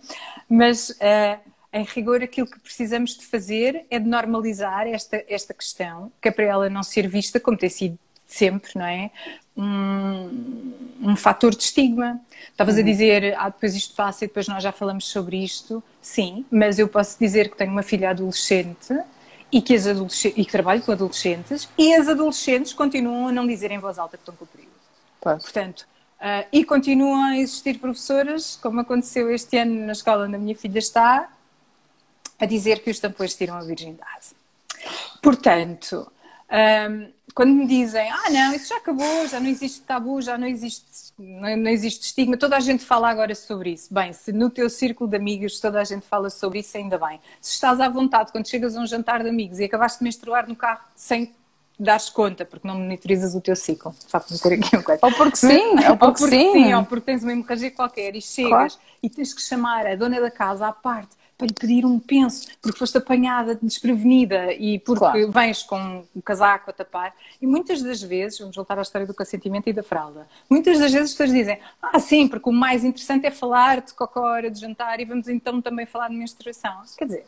[0.49, 0.91] Mas.
[0.91, 6.29] Uh, em rigor, aquilo que precisamos de fazer é de normalizar esta, esta questão, que
[6.29, 9.11] é para ela não ser vista, como tem sido sempre, não é?
[9.55, 12.19] Um, um fator de estigma.
[12.51, 12.81] Estavas uhum.
[12.81, 15.83] a dizer, ah, depois isto passa e depois nós já falamos sobre isto.
[16.01, 18.99] Sim, mas eu posso dizer que tenho uma filha adolescente
[19.53, 23.47] e que, as adolescentes, e que trabalho com adolescentes e as adolescentes continuam a não
[23.47, 24.73] dizer em voz alta que estão com o período.
[25.21, 25.87] Portanto,
[26.21, 30.55] uh, e continuam a existir professoras, como aconteceu este ano na escola onde a minha
[30.55, 31.29] filha está,
[32.38, 34.35] a dizer que os tampões tiram a virgindade.
[35.22, 36.11] Portanto,
[36.90, 40.46] um, quando me dizem, ah não, isso já acabou, já não existe tabu, já não
[40.46, 43.92] existe, não, não, existe estigma, toda a gente fala agora sobre isso.
[43.92, 47.20] Bem, se no teu círculo de amigos toda a gente fala sobre isso, ainda bem.
[47.40, 50.49] Se estás à vontade quando chegas a um jantar de amigos e acabaste de menstruar
[50.49, 51.35] no carro sem
[51.79, 55.01] dares conta, porque não monitorizas o teu ciclo, só para meter aqui um coisa.
[55.03, 56.53] Ou porque sim, ou porque, ou porque sim.
[56.53, 56.75] sim.
[56.75, 58.75] Ou porque tens uma hemorragia qualquer e chegas claro.
[59.03, 62.49] e tens que chamar a dona da casa à parte para lhe pedir um penso,
[62.62, 65.31] porque foste apanhada desprevenida e porque claro.
[65.31, 67.14] vens com o casaco a tapar.
[67.40, 70.92] E muitas das vezes, vamos voltar à história do consentimento e da fralda, muitas das
[70.92, 74.51] vezes as pessoas dizem, ah sim, porque o mais interessante é falar de qualquer hora
[74.51, 76.83] de jantar e vamos então também falar de menstruação.
[76.96, 77.27] Quer dizer,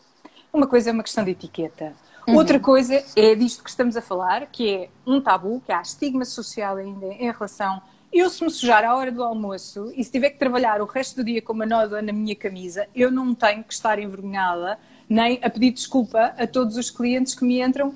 [0.53, 1.92] uma coisa é uma questão de etiqueta.
[2.27, 2.37] Uhum.
[2.37, 6.25] Outra coisa é disto que estamos a falar, que é um tabu, que há estigma
[6.25, 7.81] social ainda em relação
[8.12, 11.16] eu, se me sujar à hora do almoço e se tiver que trabalhar o resto
[11.16, 15.38] do dia com uma nódoa na minha camisa, eu não tenho que estar envergonhada nem
[15.42, 17.94] a pedir desculpa a todos os clientes que me entram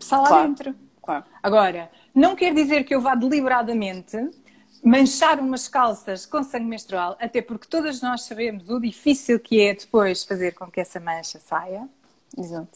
[0.00, 0.74] sala claro, dentro.
[1.02, 1.24] Claro.
[1.42, 4.16] Agora, não quer dizer que eu vá deliberadamente
[4.82, 9.74] manchar umas calças com sangue menstrual, até porque todas nós sabemos o difícil que é
[9.74, 11.88] depois fazer com que essa mancha saia.
[12.36, 12.68] Exato.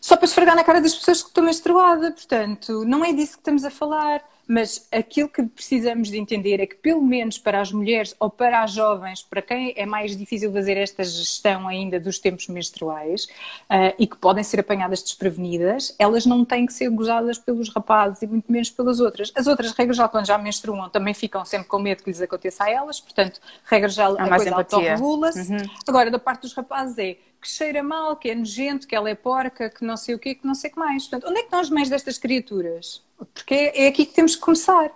[0.00, 2.10] só para esfregar na cara das pessoas que estão menstruada.
[2.10, 4.22] Portanto, não é disso que estamos a falar.
[4.46, 8.62] Mas aquilo que precisamos de entender é que, pelo menos para as mulheres ou para
[8.62, 13.24] as jovens, para quem é mais difícil fazer esta gestão ainda dos tempos menstruais
[13.70, 18.22] uh, e que podem ser apanhadas desprevenidas, elas não têm que ser gozadas pelos rapazes
[18.22, 19.32] e muito menos pelas outras.
[19.34, 22.64] As outras, regras já, quando já menstruam, também ficam sempre com medo que lhes aconteça
[22.64, 25.52] a elas, portanto, regra já, a coisa autorregula-se.
[25.52, 25.62] Uhum.
[25.86, 29.14] Agora, da parte dos rapazes é que cheira mal, que é nojento, que ela é
[29.14, 31.06] porca, que não sei o quê, que não sei o que mais.
[31.06, 33.02] Portanto, onde é que estão as mães destas criaturas?
[33.18, 34.90] Porque é, é aqui que temos que começar.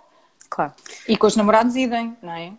[0.49, 0.73] Claro.
[1.07, 2.53] E com os namorados idem, não é?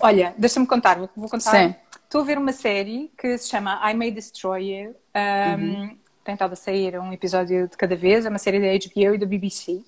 [0.00, 1.52] Olha, deixa-me contar, vou, vou contar.
[1.52, 1.74] Sim.
[2.04, 4.96] Estou a ver uma série que se chama I May Destroy You.
[5.14, 5.98] Um, uhum.
[6.24, 9.18] Tem estado a sair um episódio de cada vez, é uma série da HBO e
[9.18, 9.84] da BBC.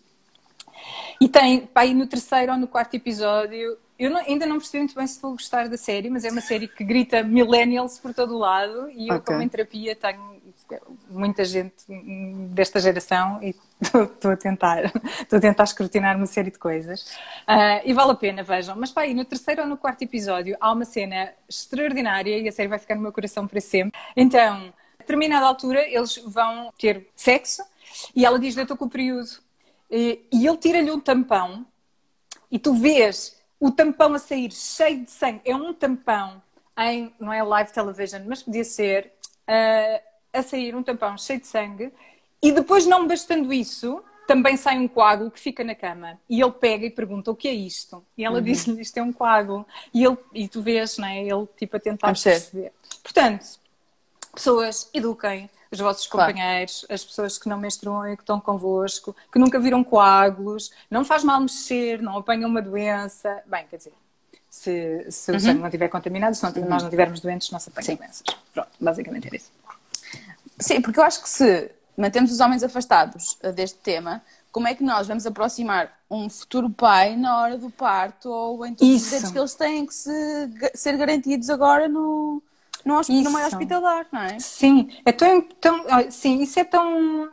[1.20, 4.94] E tem, aí no terceiro ou no quarto episódio, eu não, ainda não percebi muito
[4.94, 8.36] bem se vou gostar da série, mas é uma série que grita millennials por todo
[8.36, 9.34] o lado e eu, okay.
[9.34, 10.38] como em terapia, tenho
[11.10, 11.74] muita gente
[12.50, 14.84] desta geração e estou a tentar,
[15.20, 17.10] estou a tentar escrutinar uma série de coisas.
[17.48, 18.76] Uh, e vale a pena, vejam.
[18.76, 22.52] Mas pá, aí no terceiro ou no quarto episódio há uma cena extraordinária e a
[22.52, 23.98] série vai ficar no meu coração para sempre.
[24.16, 27.62] Então, a determinada altura, eles vão ter sexo
[28.14, 29.47] e ela diz: Eu estou com o período.
[29.90, 31.66] E, e ele tira-lhe um tampão
[32.50, 35.40] e tu vês o tampão a sair cheio de sangue.
[35.44, 36.42] É um tampão
[36.78, 39.12] em, não é live television, mas podia ser,
[39.48, 41.92] uh, a sair um tampão cheio de sangue.
[42.40, 46.20] E depois, não bastando isso, também sai um coágulo que fica na cama.
[46.28, 48.04] E ele pega e pergunta o que é isto?
[48.16, 48.44] E ela uhum.
[48.44, 49.66] diz-lhe isto é um coágulo.
[49.92, 51.20] E, ele, e tu vês, não é?
[51.22, 52.72] Ele tipo a tentar perceber.
[53.02, 53.58] Portanto,
[54.32, 56.94] pessoas, eduquem os vossos companheiros, claro.
[56.94, 61.22] as pessoas que não menstruam e que estão convosco, que nunca viram coágulos, não faz
[61.22, 63.42] mal mexer, não apanham uma doença.
[63.46, 63.92] Bem, quer dizer,
[64.48, 65.36] se, se uhum.
[65.36, 66.68] o sangue não estiver contaminado, se não, uhum.
[66.68, 68.22] nós não estivermos doentes, não se apanham doenças.
[68.52, 69.50] Pronto, basicamente é isso.
[70.58, 74.74] Sim, porque eu acho que se mantemos os homens afastados eh, deste tema, como é
[74.74, 79.04] que nós vamos aproximar um futuro pai na hora do parto ou em todos os
[79.04, 80.10] direitos que eles têm que se,
[80.74, 82.42] ser garantidos agora no,
[82.88, 84.38] no, no meio hospitalar, não é?
[84.38, 87.30] Sim, é tão, tão, sim, isso é tão,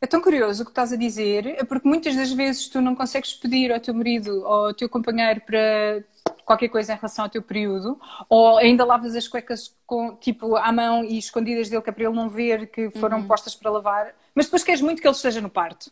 [0.00, 2.94] é tão curioso o que estás a dizer, é porque muitas das vezes tu não
[2.94, 6.04] consegues pedir ao teu marido ou ao teu companheiro para
[6.44, 10.70] qualquer coisa em relação ao teu período, ou ainda lavas as cuecas com, tipo à
[10.70, 13.26] mão e escondidas dele, que é para ele não ver que foram uhum.
[13.26, 15.90] postas para lavar, mas depois queres muito que ele esteja no parto.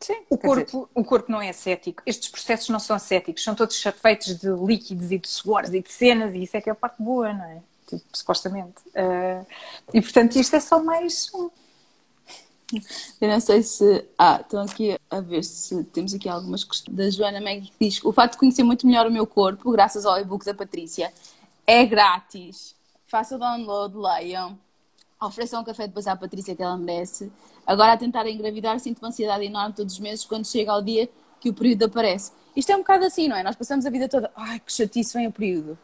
[0.00, 2.02] Sim, o corpo, o corpo não é ascético.
[2.06, 5.90] Estes processos não são ascéticos, são todos feitos de líquidos e de suores e de
[5.90, 7.60] cenas, e isso é que é a parte boa, não é?
[7.88, 8.76] Tipo, supostamente.
[8.88, 9.46] Uh,
[9.92, 11.30] e portanto, isto é só mais.
[13.20, 14.04] Eu não sei se.
[14.18, 16.96] Ah, estão aqui a ver se temos aqui algumas questões.
[16.96, 20.04] Da Joana Meg que diz: O fato de conhecer muito melhor o meu corpo, graças
[20.04, 21.12] ao e-book da Patrícia,
[21.66, 22.74] é grátis.
[23.06, 24.58] Faça o download, leiam.
[25.20, 27.32] Ofereçam um café depois à Patrícia que ela merece.
[27.66, 31.08] Agora, a tentar engravidar, sinto uma ansiedade enorme todos os meses quando chega ao dia
[31.40, 32.32] que o período aparece.
[32.54, 33.42] Isto é um bocado assim, não é?
[33.42, 34.30] Nós passamos a vida toda.
[34.34, 35.78] Ai, que chatice, vem o período.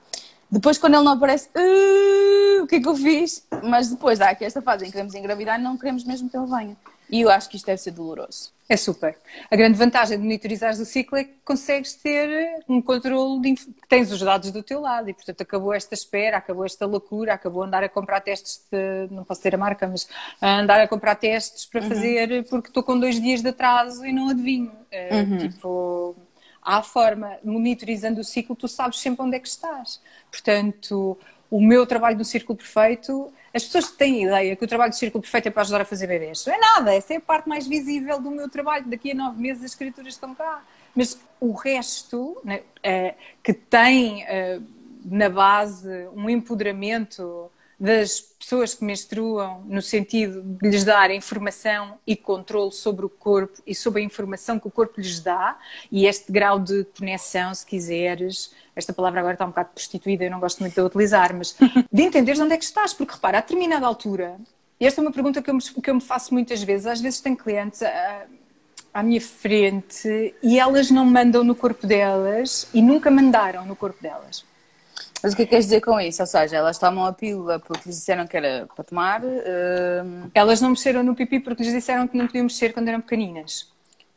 [0.50, 3.46] Depois, quando ele não aparece, uh, o que é que eu fiz?
[3.62, 6.37] Mas depois há aqui esta fase em que queremos engravidar e não queremos mesmo que
[6.37, 6.76] ele venha.
[7.11, 8.52] E eu acho que isto deve ser doloroso.
[8.66, 9.14] É super.
[9.50, 13.54] A grande vantagem de monitorizares o ciclo é que consegues ter um controle, de,
[13.88, 17.62] tens os dados do teu lado e, portanto, acabou esta espera, acabou esta loucura, acabou
[17.62, 20.09] andar a comprar testes, de, não posso ter a marca, mas
[20.40, 21.88] andar a comprar testes para uhum.
[21.88, 24.72] fazer porque estou com dois dias de atraso e não adivinho.
[24.90, 25.38] É, uhum.
[25.38, 26.16] Tipo,
[26.64, 30.00] à forma, monitorizando o ciclo, tu sabes sempre onde é que estás.
[30.31, 31.18] Portanto,
[31.50, 35.22] o meu trabalho do Círculo Perfeito, as pessoas têm ideia que o trabalho do Círculo
[35.22, 36.44] Perfeito é para ajudar a fazer bebês.
[36.46, 38.87] Não é nada, essa é a parte mais visível do meu trabalho.
[38.87, 40.64] Daqui a nove meses as escrituras estão cá.
[40.96, 44.59] Mas o resto, né, é, que tem é,
[45.05, 52.14] na base um empoderamento das pessoas que menstruam, no sentido de lhes dar informação e
[52.14, 55.58] controle sobre o corpo e sobre a informação que o corpo lhes dá,
[55.90, 60.30] e este grau de conexão, se quiseres, esta palavra agora está um bocado prostituída, eu
[60.30, 61.56] não gosto muito de utilizar, mas
[61.92, 64.37] de entenderes onde é que estás, porque repara, a determinada altura,
[64.78, 67.20] esta é uma pergunta que eu me, que eu me faço muitas vezes, às vezes
[67.20, 68.26] tenho clientes à,
[68.92, 74.02] à minha frente e elas não mandam no corpo delas e nunca mandaram no corpo
[74.02, 74.44] delas.
[75.24, 76.20] Mas o que é que queres dizer com isso?
[76.20, 79.24] Ou seja, elas tomam a pílula porque lhes disseram que era para tomar?
[79.24, 80.30] Uh...
[80.34, 83.72] Elas não mexeram no pipi porque lhes disseram que não podiam mexer quando eram pequeninas.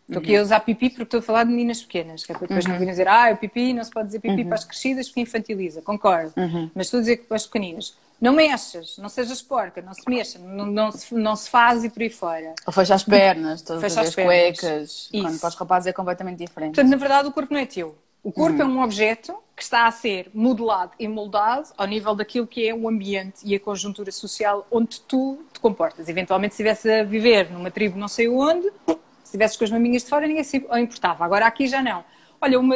[0.06, 2.66] Estou aqui a usar pipi porque estou a falar de meninas pequenas, que é depois
[2.66, 2.72] uhum.
[2.72, 4.48] não virem dizer, ah, o pipi, não se pode dizer pipi uhum.
[4.48, 5.82] para as crescidas porque infantiliza.
[5.82, 6.34] Concordo.
[6.36, 6.70] Uhum.
[6.76, 7.96] Mas estou a dizer que para as pequeninas.
[8.20, 11.90] Não mexas, não sejas porca, não se mexa, não, não, se, não se faz e
[11.90, 12.54] por aí fora.
[12.66, 15.10] Ou fecha as pernas, todas fecha as, as cuecas.
[15.14, 15.24] Isso.
[15.24, 16.74] Quando para os rapazes é completamente diferente.
[16.76, 17.96] Portanto, na verdade, o corpo não é teu.
[18.28, 22.46] O corpo é um objeto que está a ser modelado e moldado ao nível daquilo
[22.46, 26.10] que é o ambiente e a conjuntura social onde tu te comportas.
[26.10, 30.04] Eventualmente, se estivesse a viver numa tribo não sei onde, se estivesse com as maminhas
[30.04, 31.24] de fora, ninguém se importava.
[31.24, 32.04] Agora aqui já não.
[32.42, 32.76] Olha, uma,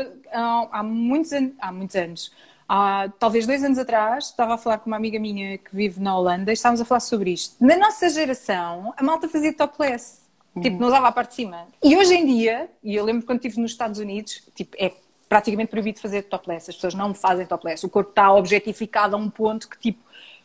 [0.71, 2.31] há, muitos, há muitos anos,
[2.65, 6.17] há talvez dois anos atrás, estava a falar com uma amiga minha que vive na
[6.17, 7.57] Holanda e estávamos a falar sobre isto.
[7.59, 10.21] Na nossa geração, a malta fazia topless.
[10.61, 11.67] Tipo, não usava a parte de cima.
[11.83, 14.91] E hoje em dia, e eu lembro quando estive nos Estados Unidos, tipo, é
[15.31, 16.69] praticamente proibido fazer topless.
[16.69, 17.85] As pessoas não fazem topless.
[17.85, 20.03] O corpo está objetificado a um ponto que, tipo,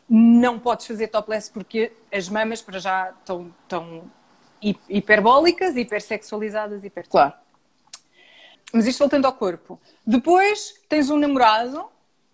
[0.09, 4.09] não podes fazer topless porque as mamas para já estão, estão
[4.88, 7.09] hiperbólicas, hipersexualizadas, hiper...
[7.09, 7.33] Claro.
[8.72, 9.81] Mas isto voltando ao corpo.
[10.07, 11.87] Depois tens um namorado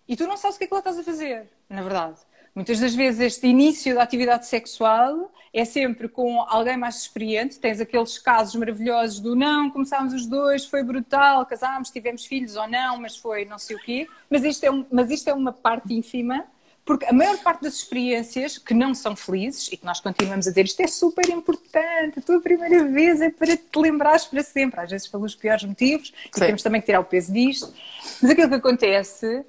[0.07, 2.19] e tu não sabes o que é que lá estás a fazer, na verdade.
[2.55, 7.59] Muitas das vezes este início da atividade sexual é sempre com alguém mais experiente.
[7.59, 12.67] Tens aqueles casos maravilhosos do não, começámos os dois, foi brutal, casámos, tivemos filhos ou
[12.67, 14.07] não, mas foi não sei o quê.
[14.29, 16.45] Mas isto é, um, mas isto é uma parte ínfima,
[16.85, 20.51] porque a maior parte das experiências que não são felizes e que nós continuamos a
[20.51, 24.79] dizer isto é super importante, a tua primeira vez é para te lembrares para sempre,
[24.79, 27.73] às vezes pelos piores motivos, e temos também que tirar o peso disto.
[28.21, 29.43] Mas aquilo que acontece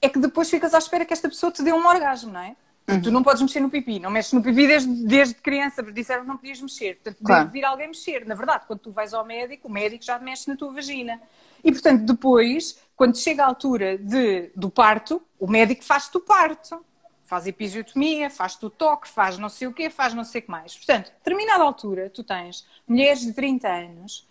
[0.00, 2.56] é que depois ficas à espera que esta pessoa te dê um orgasmo, não é?
[2.88, 3.02] Uhum.
[3.02, 6.22] Tu não podes mexer no pipi, não mexes no pipi desde, desde criança, porque disseram
[6.22, 6.94] que não podias mexer.
[6.96, 7.44] Portanto, claro.
[7.44, 8.26] deve vir alguém mexer.
[8.26, 11.20] Na verdade, quando tu vais ao médico, o médico já mexe na tua vagina.
[11.62, 16.84] E, portanto, depois, quando chega a altura de, do parto, o médico faz-te o parto.
[17.24, 20.50] Faz episiotomia, faz-te o toque, faz não sei o quê, faz não sei o que
[20.50, 20.74] mais.
[20.74, 24.28] Portanto, determinada altura, tu tens mulheres de 30 anos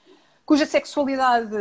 [0.49, 1.55] cuja sexualidade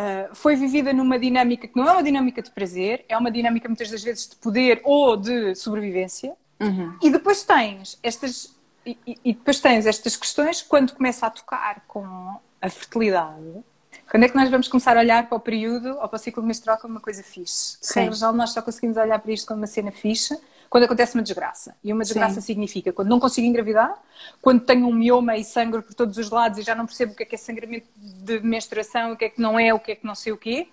[0.00, 3.68] uh, foi vivida numa dinâmica que não é uma dinâmica de prazer, é uma dinâmica
[3.68, 6.34] muitas das vezes de poder ou de sobrevivência.
[6.58, 6.96] Uhum.
[7.02, 12.40] E depois tens estas e, e, depois tens estas questões quando começa a tocar com
[12.60, 13.62] a fertilidade.
[14.10, 16.42] Quando é que nós vamos começar a olhar para o período ou para o ciclo
[16.42, 17.76] menstrual como uma coisa fixe?
[17.80, 18.10] Sim.
[18.12, 20.36] geral, nós só conseguimos olhar para isto como uma cena fixe
[20.70, 21.76] quando acontece uma desgraça.
[21.82, 22.46] E uma desgraça Sim.
[22.46, 24.00] significa quando não consigo engravidar,
[24.40, 27.16] quando tenho um mioma e sangue por todos os lados e já não percebo o
[27.16, 29.90] que é que é sangramento de menstruação, o que é que não é, o que
[29.92, 30.68] é que não sei o quê.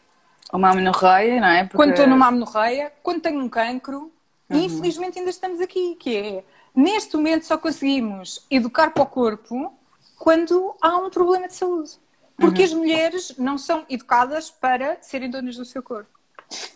[0.54, 1.64] Uma amenorreia, não é?
[1.64, 1.78] Porque...
[1.78, 4.12] Quando estou numa amenorreia, quando tenho um cancro,
[4.48, 4.58] uhum.
[4.58, 6.44] e infelizmente ainda estamos aqui, que é,
[6.76, 9.74] neste momento só conseguimos educar para o corpo
[10.16, 11.92] quando há um problema de saúde.
[12.38, 12.68] Porque uhum.
[12.68, 16.17] as mulheres não são educadas para serem donas do seu corpo.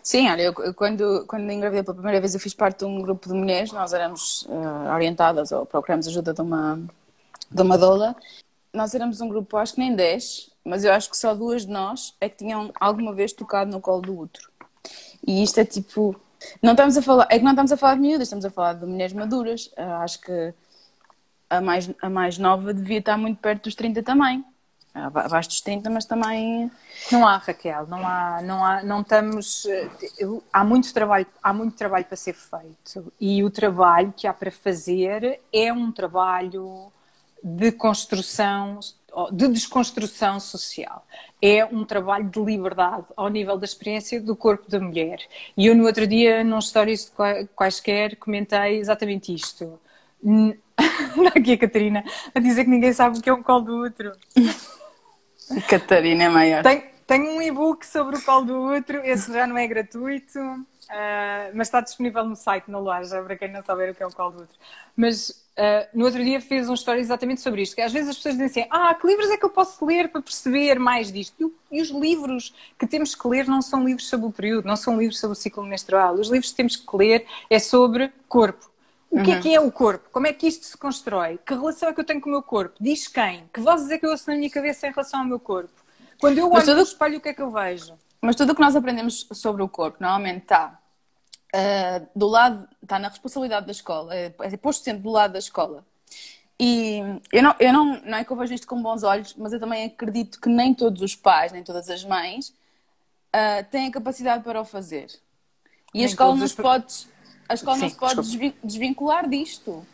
[0.02, 3.28] Sim, olha, eu, quando, quando engravidei pela primeira vez eu fiz parte de um grupo
[3.28, 6.78] de mulheres, nós éramos uh, orientadas ou procuramos ajuda de uma,
[7.50, 8.14] de uma doula.
[8.72, 11.72] Nós éramos um grupo, acho que nem 10, mas eu acho que só duas de
[11.72, 14.50] nós é que tinham alguma vez tocado no colo do outro.
[15.26, 16.14] E isto é tipo.
[16.60, 18.74] Não estamos a falar, é que não estamos a falar de miúdas, estamos a falar
[18.74, 19.66] de mulheres maduras.
[19.78, 20.54] Uh, acho que
[21.48, 24.44] a mais, a mais nova devia estar muito perto dos 30 também
[24.94, 26.70] abaixo dos 30, mas também.
[27.10, 29.66] Não há, Raquel, não há, não há, não estamos.
[29.66, 29.88] Eh,
[30.52, 34.50] há muito trabalho, há muito trabalho para ser feito e o trabalho que há para
[34.50, 36.92] fazer é um trabalho
[37.42, 38.78] de construção,
[39.32, 41.04] de desconstrução social.
[41.40, 45.20] É um trabalho de liberdade ao nível da experiência do corpo da mulher.
[45.56, 47.12] E eu no outro dia, num stories
[47.56, 49.80] quaisquer, comentei exatamente isto.
[51.34, 54.12] Aqui a Catarina a dizer que ninguém sabe o que é um colo do outro.
[55.68, 56.62] Catarina é maior.
[56.62, 61.52] Tenho, tenho um e-book sobre o colo do outro, esse já não é gratuito, uh,
[61.54, 64.10] mas está disponível no site, na loja, para quem não saber o que é o
[64.10, 64.54] colo do outro.
[64.96, 68.16] Mas uh, no outro dia fez um story exatamente sobre isto, que às vezes as
[68.16, 71.52] pessoas dizem assim, ah, que livros é que eu posso ler para perceber mais disto?
[71.70, 74.76] E, e os livros que temos que ler não são livros sobre o período, não
[74.76, 76.14] são livros sobre o ciclo menstrual.
[76.14, 78.71] Os livros que temos que ler é sobre corpo,
[79.12, 79.40] o que é uhum.
[79.42, 80.08] que é o corpo?
[80.10, 81.38] Como é que isto se constrói?
[81.44, 82.74] Que relação é que eu tenho com o meu corpo?
[82.80, 83.46] Diz quem?
[83.52, 85.70] Que vozes é que eu ouço na minha cabeça em relação ao meu corpo?
[86.18, 86.76] Quando eu olho tudo...
[86.76, 87.94] no espelho, o que é que eu vejo?
[88.22, 90.80] Mas tudo o que nós aprendemos sobre o corpo, normalmente está
[91.54, 95.38] uh, do lado, está na responsabilidade da escola, é, é posto sempre do lado da
[95.38, 95.84] escola.
[96.58, 99.52] E eu, não, eu não, não é que eu vejo isto com bons olhos, mas
[99.52, 103.92] eu também acredito que nem todos os pais, nem todas as mães uh, têm a
[103.92, 105.08] capacidade para o fazer.
[105.92, 106.54] E nem a escola não os...
[106.54, 107.11] pode
[107.52, 109.86] a escola Sim, não se pode desvincular disto.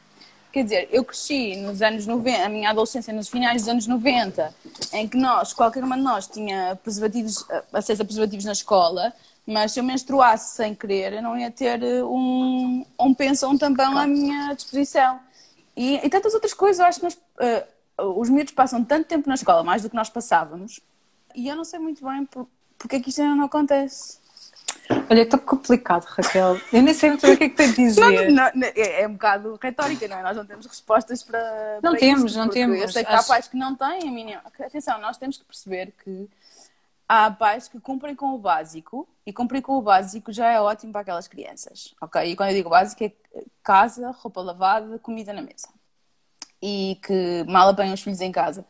[0.50, 4.54] Quer dizer, eu cresci nos anos 90, a minha adolescência nos finais dos anos 90,
[4.94, 9.12] em que nós, qualquer uma de nós tinha preservativos, acesso a preservativos na escola,
[9.46, 13.52] mas se eu menstruasse sem querer, eu não ia ter eh, um, um penso ou
[13.52, 14.00] um tampão claro.
[14.00, 15.20] à minha disposição.
[15.76, 19.28] E, e tantas outras coisas, eu acho que nós, uh, os miúdos passam tanto tempo
[19.28, 20.80] na escola, mais do que nós passávamos,
[21.34, 22.48] e eu não sei muito bem por,
[22.78, 24.18] porque é que isto ainda não acontece.
[25.10, 26.60] Olha, é tão complicado, Raquel.
[26.72, 28.30] Eu nem sei muito bem o que é que tenho a dizer.
[28.30, 30.22] Não, não, é, é um bocado retórica, não é?
[30.22, 31.80] Nós não temos respostas para.
[31.82, 32.80] Não para temos, isto, não temos.
[32.80, 34.42] Eu sei que há pais que não têm a mínima.
[34.58, 36.28] Atenção, nós temos que perceber que
[37.08, 40.92] há pais que cumprem com o básico e cumprir com o básico já é ótimo
[40.92, 42.22] para aquelas crianças, ok?
[42.22, 43.12] E quando eu digo básico é
[43.62, 45.68] casa, roupa lavada, comida na mesa
[46.62, 48.64] e que mal apanham os filhos em casa.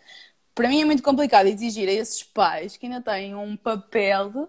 [0.55, 4.49] Para mim é muito complicado exigir a esses pais que ainda têm um papel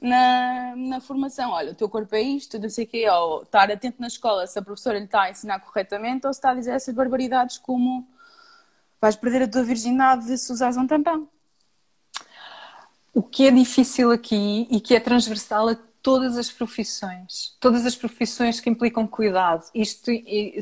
[0.00, 1.50] na, na formação.
[1.50, 4.46] Olha, o teu corpo é isto, não sei o quê, ou estar atento na escola
[4.46, 7.58] se a professora lhe está a ensinar corretamente ou se está a dizer essas barbaridades
[7.58, 8.06] como
[9.00, 11.28] vais perder a tua virgindade se usares um tampão.
[13.14, 15.76] O que é difícil aqui e que é transversal a
[16.06, 19.68] todas as profissões, todas as profissões que implicam cuidado.
[19.74, 20.12] Isto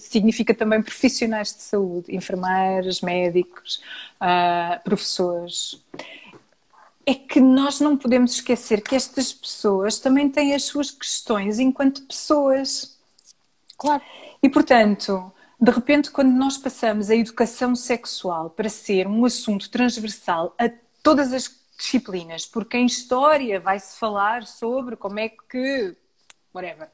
[0.01, 3.78] significa também profissionais de saúde, enfermeiros, médicos,
[4.22, 5.85] uh, professores.
[7.07, 12.07] É que nós não podemos esquecer que estas pessoas também têm as suas questões enquanto
[12.07, 12.98] pessoas.
[13.76, 14.02] Claro.
[14.42, 20.55] E portanto, de repente, quando nós passamos a educação sexual para ser um assunto transversal
[20.59, 20.70] a
[21.02, 25.96] todas as disciplinas, porque em história vai-se falar sobre como é que.
[26.52, 26.88] whatever.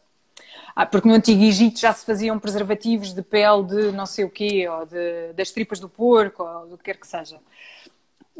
[0.74, 4.30] Ah, porque no Antigo Egito já se faziam preservativos de pele de não sei o
[4.30, 7.38] quê, ou de, das tripas do porco, ou do que quer que seja.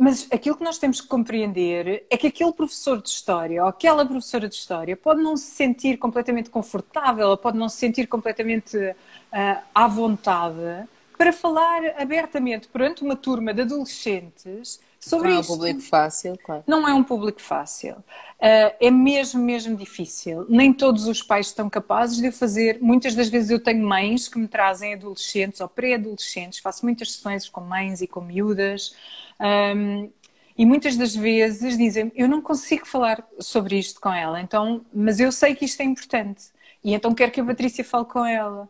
[0.01, 4.07] Mas aquilo que nós temos que compreender é que aquele professor de história ou aquela
[4.07, 9.62] professora de história pode não se sentir completamente confortável, pode não se sentir completamente uh,
[9.74, 10.88] à vontade
[11.18, 15.48] para falar abertamente perante uma turma de adolescentes sobre não isto.
[15.48, 16.64] Não é um público fácil, claro.
[16.66, 17.94] Não é um público fácil.
[17.94, 20.46] Uh, é mesmo, mesmo difícil.
[20.48, 22.78] Nem todos os pais estão capazes de fazer.
[22.80, 27.48] Muitas das vezes eu tenho mães que me trazem adolescentes ou pré-adolescentes, faço muitas sessões
[27.48, 28.94] com mães e com miúdas.
[29.40, 30.11] Um,
[30.57, 35.18] e muitas das vezes dizem eu não consigo falar sobre isto com ela, então, mas
[35.18, 36.51] eu sei que isto é importante
[36.84, 38.68] e então quero que a Patrícia fale com ela.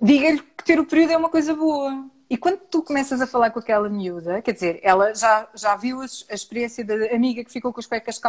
[0.00, 2.04] Diga-lhe que ter o período é uma coisa boa,
[2.34, 6.00] e quando tu começas a falar com aquela miúda, quer dizer, ela já, já viu
[6.00, 8.20] a, experiência da amiga que ficou com as cuecas,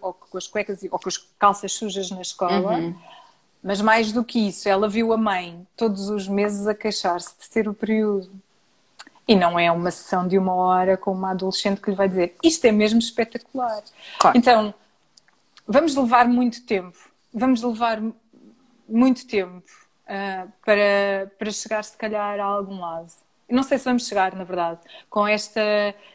[0.00, 2.96] ou com as cuecas ou com as calças sujas na escola, uhum.
[3.62, 7.50] mas mais do que isso, ela viu a mãe todos os meses a queixar-se de
[7.50, 8.32] ter o período.
[9.28, 12.36] E não é uma sessão de uma hora com uma adolescente que lhe vai dizer
[12.42, 13.82] isto é mesmo espetacular.
[14.18, 14.38] Claro.
[14.38, 14.72] Então,
[15.68, 16.96] vamos levar muito tempo,
[17.30, 18.00] vamos levar
[18.88, 19.62] muito tempo
[20.06, 23.12] uh, para, para chegar, se calhar, a algum lado
[23.50, 25.60] não sei se vamos chegar, na verdade, com esta,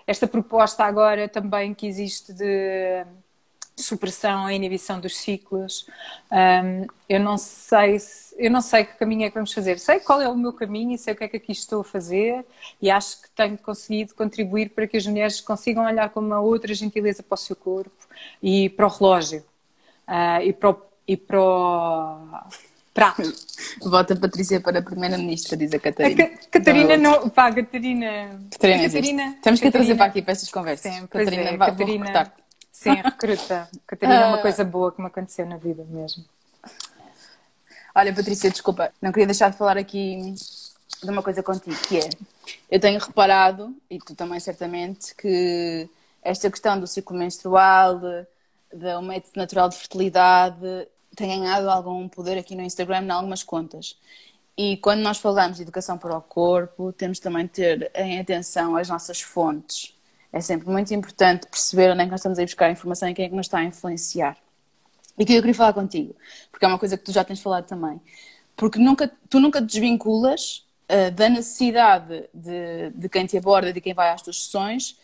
[0.08, 3.06] esta proposta agora também que existe de
[3.76, 5.88] supressão e inibição dos ciclos.
[6.32, 9.80] Um, eu não sei se, eu não sei que caminho é que vamos fazer.
[9.80, 11.84] Sei qual é o meu caminho e sei o que é que aqui estou a
[11.84, 12.46] fazer
[12.82, 16.74] e acho que tenho conseguido contribuir para que as mulheres consigam olhar com uma outra
[16.74, 18.08] gentileza para o seu corpo
[18.42, 19.44] e para o relógio
[20.08, 22.40] uh, e para o, e para o
[22.96, 23.22] prato.
[23.82, 26.24] Vota Patrícia para Primeira-Ministra, diz a Catarina.
[26.24, 27.30] A Catarina não.
[27.30, 28.40] Pá, Catarina.
[28.50, 30.94] Catarina, Catarina Temos que a trazer para aqui para estas conversas.
[30.94, 32.34] Sim, Catarina, é, vai, Catarina
[32.72, 33.70] Sim, recruta.
[33.86, 34.42] Catarina é uma ah.
[34.42, 36.24] coisa boa que me aconteceu na vida mesmo.
[37.94, 40.34] Olha, Patrícia, desculpa, não queria deixar de falar aqui
[41.04, 42.10] de uma coisa contigo, que é,
[42.72, 45.90] eu tenho reparado, e tu também certamente, que
[46.22, 48.00] esta questão do ciclo menstrual,
[48.74, 53.98] do método natural de fertilidade, tem ganhado algum poder aqui no Instagram, em algumas contas.
[54.58, 58.76] E quando nós falamos de educação para o corpo, temos também de ter em atenção
[58.76, 59.94] as nossas fontes.
[60.32, 63.26] É sempre muito importante perceber onde é que nós estamos a buscar informação e quem
[63.26, 64.38] é que nos está a influenciar.
[65.18, 66.14] E que eu queria falar contigo,
[66.52, 68.02] porque é uma coisa que tu já tens falado também.
[68.56, 73.82] Porque nunca, tu nunca te desvinculas uh, da necessidade de, de quem te aborda, de
[73.82, 74.98] quem vai às tuas sessões,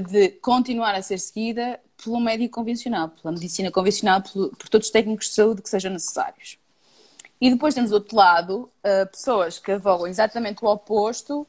[0.00, 5.28] de continuar a ser seguida pelo médico convencional, pela medicina convencional, por, todos os técnicos
[5.28, 6.58] de saúde que sejam necessários.
[7.40, 11.46] E depois temos do outro lado uh, pessoas que avogam exatamente o oposto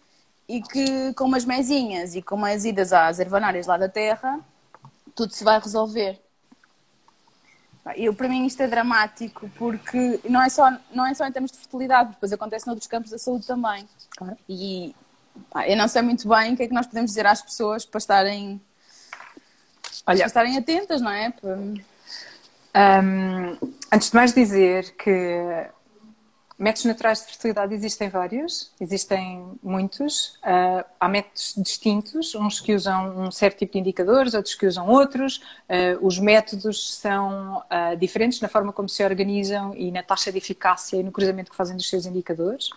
[0.48, 4.40] e que com umas mesinhas e com umas idas às ervanárias lá da terra,
[5.14, 6.20] tudo se vai resolver.
[7.96, 11.52] Eu, para mim isto é dramático porque não é, só, não é só em termos
[11.52, 13.88] de fertilidade, depois acontece noutros campos da saúde também.
[14.50, 14.96] E
[15.68, 17.98] eu não sei muito bem o que é que nós podemos dizer às pessoas para
[17.98, 18.62] estarem
[20.08, 21.34] Olha, para estarem atentas, não é?
[21.44, 21.76] Um,
[23.92, 25.70] antes de mais dizer que
[26.58, 30.38] métodos naturais de fertilidade existem vários, existem muitos.
[30.38, 34.88] Uh, há métodos distintos, uns que usam um certo tipo de indicadores, outros que usam
[34.88, 35.42] outros.
[35.70, 40.38] Uh, os métodos são uh, diferentes na forma como se organizam e na taxa de
[40.38, 42.70] eficácia e no cruzamento que fazem dos seus indicadores.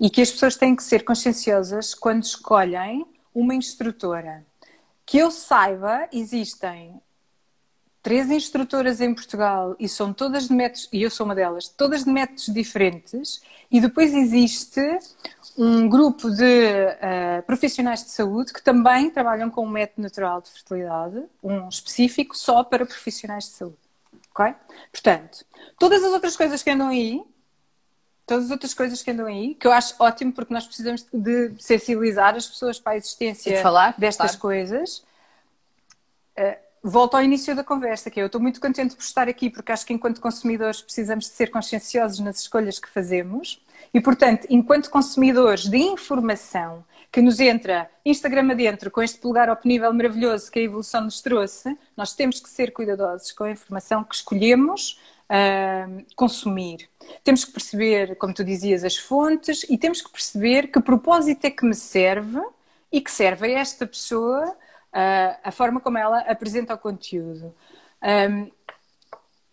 [0.00, 4.44] E que as pessoas têm que ser conscienciosas quando escolhem uma instrutora
[5.08, 7.00] que eu saiba, existem
[8.02, 12.04] três instrutoras em Portugal e são todas de métodos, e eu sou uma delas, todas
[12.04, 13.40] de métodos diferentes,
[13.70, 14.80] e depois existe
[15.56, 20.50] um grupo de uh, profissionais de saúde que também trabalham com um método natural de
[20.50, 23.78] fertilidade, um específico só para profissionais de saúde.
[24.34, 24.54] Ok?
[24.92, 25.44] Portanto,
[25.78, 27.22] todas as outras coisas que andam aí,
[28.28, 31.52] todas as outras coisas que andam aí, que eu acho ótimo porque nós precisamos de
[31.58, 34.40] sensibilizar as pessoas para a existência de falar, destas claro.
[34.40, 34.98] coisas.
[36.38, 39.48] Uh, volto ao início da conversa, que é, eu estou muito contente por estar aqui,
[39.48, 44.46] porque acho que enquanto consumidores precisamos de ser conscienciosos nas escolhas que fazemos e, portanto,
[44.50, 50.50] enquanto consumidores de informação que nos entra Instagram adentro com este polegar ao nível maravilhoso
[50.50, 55.00] que a evolução nos trouxe, nós temos que ser cuidadosos com a informação que escolhemos
[56.16, 56.88] consumir.
[57.22, 61.50] Temos que perceber, como tu dizias, as fontes e temos que perceber que propósito é
[61.50, 62.40] que me serve
[62.90, 67.54] e que serve a esta pessoa uh, a forma como ela apresenta o conteúdo.
[68.02, 68.50] Um,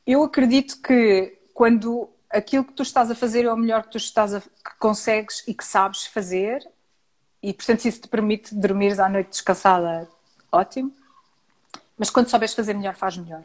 [0.05, 3.97] eu acredito que quando aquilo que tu estás a fazer é o melhor que tu
[3.97, 6.65] estás a, que consegues e que sabes fazer,
[7.41, 10.07] e portanto se isso te permite dormires à noite descansada,
[10.51, 10.93] ótimo.
[11.97, 13.43] Mas quando souberes fazer melhor, faz melhor.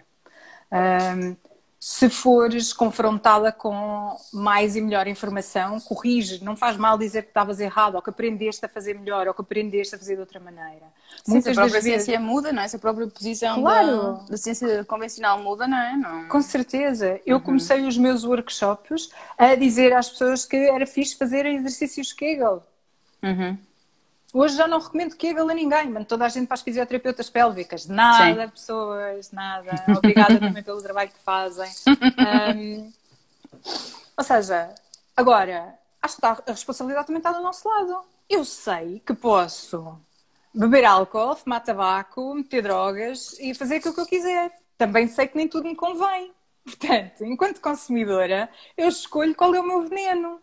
[0.73, 1.37] Um,
[1.83, 7.59] se fores confrontá-la com mais e melhor informação, corrige, não faz mal dizer que estavas
[7.59, 10.85] errado, ou que aprendeste a fazer melhor, ou que aprendeste a fazer de outra maneira.
[11.25, 12.05] Sim, Muitas a própria vezes...
[12.05, 12.69] ciência muda, não é?
[12.69, 14.13] Se a própria posição claro.
[14.13, 15.97] da, da, ciência convencional muda, não é?
[15.97, 16.29] Não...
[16.29, 17.19] Com certeza.
[17.25, 17.43] Eu uhum.
[17.43, 19.09] comecei os meus workshops
[19.39, 22.63] a dizer às pessoas que era fixe fazer exercícios Kegel.
[23.23, 23.57] Uhum.
[24.33, 26.05] Hoje já não recomendo Kegel a ninguém, mano.
[26.05, 27.87] Toda a gente para as fisioterapeutas pélvicas.
[27.87, 28.51] Nada, Sim.
[28.51, 29.85] pessoas, nada.
[29.97, 31.71] Obrigada também pelo trabalho que fazem.
[32.57, 32.93] Um,
[34.17, 34.73] ou seja,
[35.17, 38.05] agora, acho que a responsabilidade também está do nosso lado.
[38.29, 39.99] Eu sei que posso
[40.55, 44.53] beber álcool, fumar tabaco, meter drogas e fazer aquilo que eu quiser.
[44.79, 46.33] Também sei que nem tudo me convém.
[46.65, 50.41] Portanto, enquanto consumidora, eu escolho qual é o meu veneno.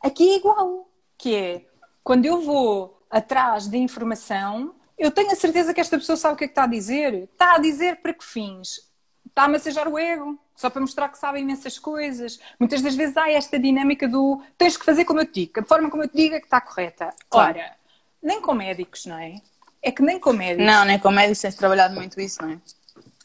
[0.00, 1.64] Aqui é igual, que é
[2.02, 6.36] quando eu vou atrás de informação, eu tenho a certeza que esta pessoa sabe o
[6.36, 7.14] que é que está a dizer.
[7.14, 8.80] Está a dizer para que fins?
[9.26, 12.40] Está a massajar o ego, só para mostrar que sabe imensas coisas.
[12.58, 15.64] Muitas das vezes há esta dinâmica do tens que fazer como eu te digo, a
[15.64, 17.14] forma como eu te digo é que está correta.
[17.30, 17.58] Claro.
[17.58, 17.76] Ora,
[18.20, 19.40] nem com médicos, não é?
[19.80, 20.66] É que nem com médicos.
[20.66, 22.58] Não, nem com médicos tens trabalhado muito isso, não é?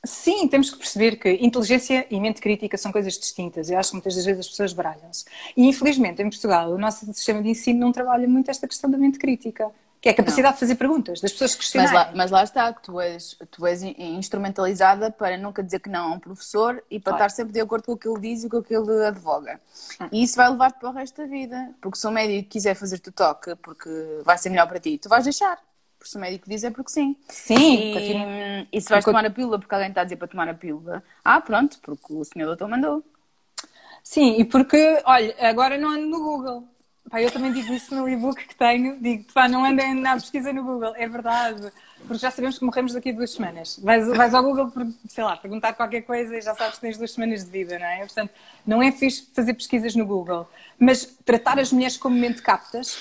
[0.06, 3.70] Sim, temos que perceber que inteligência e mente crítica são coisas distintas.
[3.70, 5.24] Eu acho que muitas das vezes as pessoas baralham-se.
[5.56, 8.98] E infelizmente em Portugal o nosso sistema de ensino não trabalha muito esta questão da
[8.98, 9.72] mente crítica.
[10.02, 10.54] Que é a capacidade não.
[10.56, 11.94] de fazer perguntas, das pessoas questionarem.
[11.94, 15.88] Mas lá, mas lá está, que tu és, tu és instrumentalizada para nunca dizer que
[15.88, 17.26] não a um professor e para claro.
[17.28, 19.62] estar sempre de acordo com o que ele diz e com o que ele advoga.
[20.02, 20.10] Hum.
[20.12, 21.70] E isso vai levar-te para o resto da vida.
[21.82, 23.90] Porque se um médico quiser fazer-te o toque porque
[24.26, 25.58] vai ser melhor para ti, tu vais deixar.
[26.04, 27.16] Porque se o médico diz é porque sim.
[27.30, 27.96] Sim.
[27.98, 30.54] E, e se vais tomar a pílula porque alguém está a dizer para tomar a
[30.54, 33.02] pílula, ah, pronto, porque o senhor doutor mandou.
[34.04, 36.68] Sim, e porque, olha, agora não ando no Google.
[37.10, 40.52] Pá, eu também digo isso no e-book que tenho, digo, pá, não andem na pesquisa
[40.52, 43.80] no Google, é verdade, porque já sabemos que morremos daqui a duas semanas.
[43.82, 44.72] Vais, vais ao Google,
[45.08, 47.86] sei lá, perguntar qualquer coisa e já sabes que tens duas semanas de vida, não
[47.86, 48.00] é?
[48.00, 48.32] Portanto,
[48.68, 52.98] não é fixe fazer pesquisas no Google, mas tratar as mulheres como mente captas,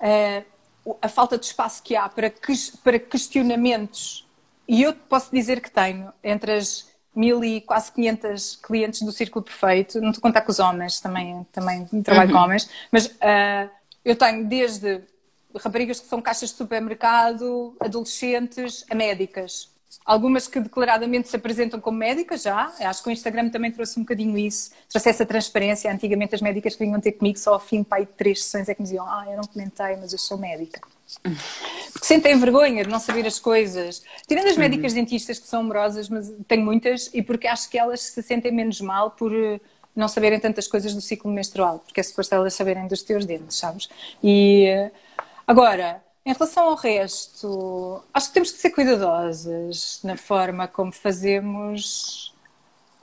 [0.00, 0.53] uh,
[1.00, 2.32] a falta de espaço que há para,
[2.82, 4.26] para questionamentos,
[4.66, 9.44] e eu posso dizer que tenho, entre as mil e quase 500 clientes do Círculo
[9.44, 12.36] Perfeito, não estou a contar com os homens, também, também trabalho uhum.
[12.36, 13.70] com homens, mas uh,
[14.04, 15.00] eu tenho desde
[15.56, 19.70] raparigas que são caixas de supermercado, adolescentes, a médicas.
[20.04, 24.02] Algumas que declaradamente se apresentam como médicas já, acho que o Instagram também trouxe um
[24.02, 25.92] bocadinho isso, trouxe essa transparência.
[25.92, 28.74] Antigamente as médicas que vinham ter comigo só ao fim pai, de três sessões é
[28.74, 30.80] que me diziam: Ah, eu não comentei, mas eu sou médica.
[31.92, 34.02] Porque sentem vergonha de não saber as coisas.
[34.26, 34.98] Tirando as médicas uhum.
[34.98, 38.80] dentistas que são amorosas, mas tenho muitas, e porque acho que elas se sentem menos
[38.80, 39.60] mal por eh,
[39.94, 43.56] não saberem tantas coisas do ciclo menstrual, porque é suposto elas saberem dos teus dentes,
[43.56, 43.88] sabes?
[44.22, 44.90] E eh,
[45.46, 52.34] agora, em relação ao resto, acho que temos que ser cuidadosas na forma como fazemos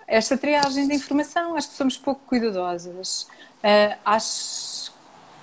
[0.07, 1.55] esta triagem de informação.
[1.55, 3.27] Acho que somos pouco cuidadosas.
[3.63, 4.91] Uh, acho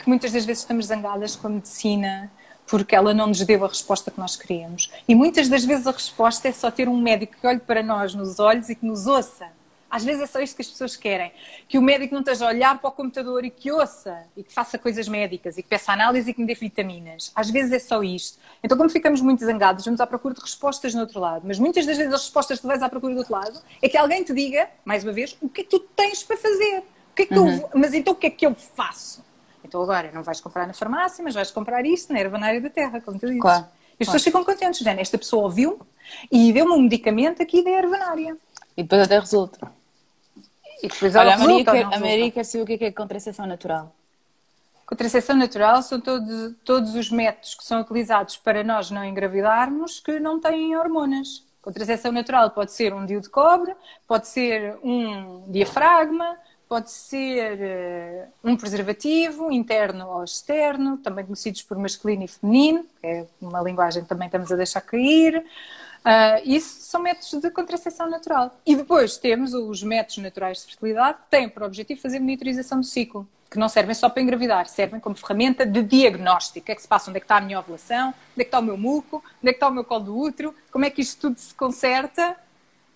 [0.00, 2.30] que muitas das vezes estamos zangadas com a medicina
[2.66, 4.90] porque ela não nos deu a resposta que nós queríamos.
[5.06, 8.12] E muitas das vezes a resposta é só ter um médico que olhe para nós
[8.12, 9.46] nos olhos e que nos ouça
[9.90, 11.32] às vezes é só isto que as pessoas querem.
[11.68, 14.52] Que o médico não esteja a olhar para o computador e que ouça e que
[14.52, 17.32] faça coisas médicas e que peça análise e que me dê vitaminas.
[17.34, 18.38] Às vezes é só isto.
[18.62, 21.42] Então, quando ficamos muito zangados, vamos à procura de respostas no outro lado.
[21.46, 23.88] Mas muitas das vezes as respostas que tu vais à procura do outro lado é
[23.88, 26.82] que alguém te diga, mais uma vez, o que é que tu tens para fazer.
[27.12, 27.68] O que é que uhum.
[27.74, 29.24] Mas então o que é que eu faço?
[29.64, 33.00] Então agora não vais comprar na farmácia, mas vais comprar isto na ervanária da terra,
[33.00, 33.42] como tu dizes.
[33.42, 33.66] Claro.
[33.98, 35.00] E as pessoas ficam contentes, Jane.
[35.00, 35.80] Esta pessoa ouviu
[36.30, 38.36] e deu-me um medicamento aqui da ervanária.
[38.76, 39.77] E depois até resulta.
[40.82, 42.92] E depois Olha, a Maria, quer, a Maria quer saber o que é, que é
[42.92, 43.94] contracepção natural.
[44.86, 50.18] Contracepção natural são todos, todos os métodos que são utilizados para nós não engravidarmos que
[50.18, 51.44] não têm hormonas.
[51.60, 53.74] Contracepção natural pode ser um DIU de cobre,
[54.06, 61.76] pode ser um diafragma, pode ser eh, um preservativo interno ou externo, também conhecidos por
[61.78, 65.44] masculino e feminino, que é uma linguagem que também estamos a deixar cair.
[66.10, 68.58] Ah, isso são métodos de contracepção natural.
[68.64, 72.86] E depois temos os métodos naturais de fertilidade, que têm por objetivo fazer monitorização do
[72.86, 76.60] ciclo, que não servem só para engravidar, servem como ferramenta de diagnóstico.
[76.60, 77.10] O que é que se passa?
[77.10, 78.08] Onde é que está a minha ovulação?
[78.08, 79.22] Onde é que está o meu muco?
[79.42, 80.54] Onde é que está o meu colo do útero?
[80.70, 82.34] Como é que isto tudo se conserta?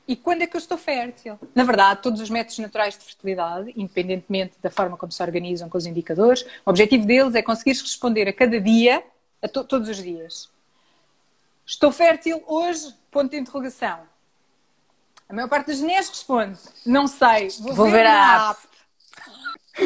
[0.09, 1.39] E quando é que eu estou fértil?
[1.55, 5.77] Na verdade, todos os métodos naturais de fertilidade, independentemente da forma como se organizam com
[5.77, 9.05] os indicadores, o objetivo deles é conseguir responder a cada dia,
[9.43, 10.49] a to- todos os dias.
[11.67, 13.02] Estou fértil hoje?
[13.13, 14.01] Ponto de interrogação.
[15.29, 18.61] A maior parte das mulheres responde: Não sei, vou, Vou ver, ver a na app."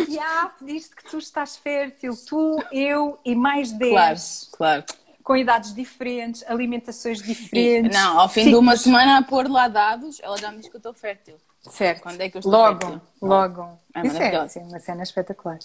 [0.09, 4.19] E a app diz que tu estás fértil, tu, eu e mais 10, Claro,
[4.57, 4.85] claro.
[5.23, 7.97] com idades diferentes, alimentações E, diferentes.
[7.97, 10.69] não, ao fim de ciclos- uma semana a pôr lá dados, ela já me diz
[10.69, 11.37] que eu estou fértil.
[11.71, 12.03] Certo.
[12.03, 13.79] Quando é que eu estou logo, logo.
[13.95, 15.59] É isso é assim, uma cena espetacular.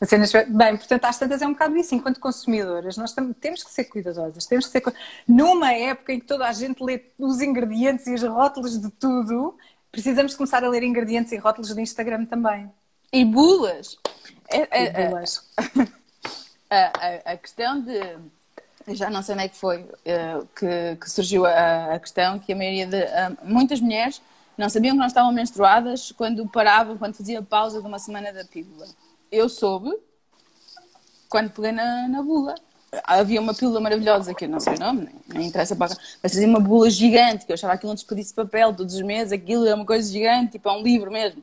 [0.00, 1.94] Uma cena espe- Bem, portanto, às tantas é um bocado isso.
[1.94, 4.46] Enquanto consumidoras, nós tam- temos que ser cuidadosas.
[4.46, 4.82] Temos que ser...
[5.26, 9.56] Numa época em que toda a gente lê os ingredientes e os rótulos de tudo,
[9.90, 12.70] precisamos começar a ler ingredientes e rótulos do Instagram também.
[13.12, 13.96] E bulas.
[14.48, 15.48] É- E é- é- bulas.
[16.70, 18.00] a, a- a questão de.
[18.88, 22.52] Já não sei onde é que foi eh, que, que surgiu a, a questão que
[22.52, 23.02] a maioria de.
[23.02, 24.22] ah, muitas mulheres
[24.56, 28.44] não sabiam que não estavam menstruadas quando paravam, quando faziam pausa de uma semana da
[28.44, 28.86] pílula.
[29.30, 29.92] Eu soube
[31.28, 32.54] quando peguei na, na bula.
[33.04, 35.88] Havia uma pílula maravilhosa, que eu não sei o nome, nem, nem interessa para
[36.22, 39.02] mas fazia uma bula gigante, que eu achava aquilo um desperdício de papel todos os
[39.02, 41.42] meses, aquilo é uma coisa gigante, tipo, é um livro mesmo.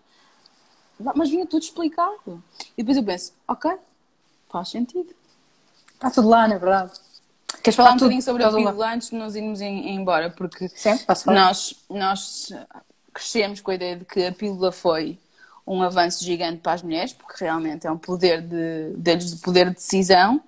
[1.16, 2.42] Mas vinha tudo explicado.
[2.78, 3.72] E depois eu penso, ok,
[4.50, 5.14] faz sentido.
[5.94, 6.92] Está tudo lá, não é verdade?
[7.62, 8.58] Queres falar um tudo- bocadinho sobre a lá.
[8.58, 10.30] pílula antes de nos irmos em- embora?
[10.32, 11.40] Porque Sim, posso falar?
[11.40, 12.50] nós, nós
[13.14, 15.18] crescemos com a ideia de que a pílula foi
[15.66, 19.70] um avanço gigante para as mulheres, porque realmente é um poder de, deles de poder
[19.70, 20.42] de decisão.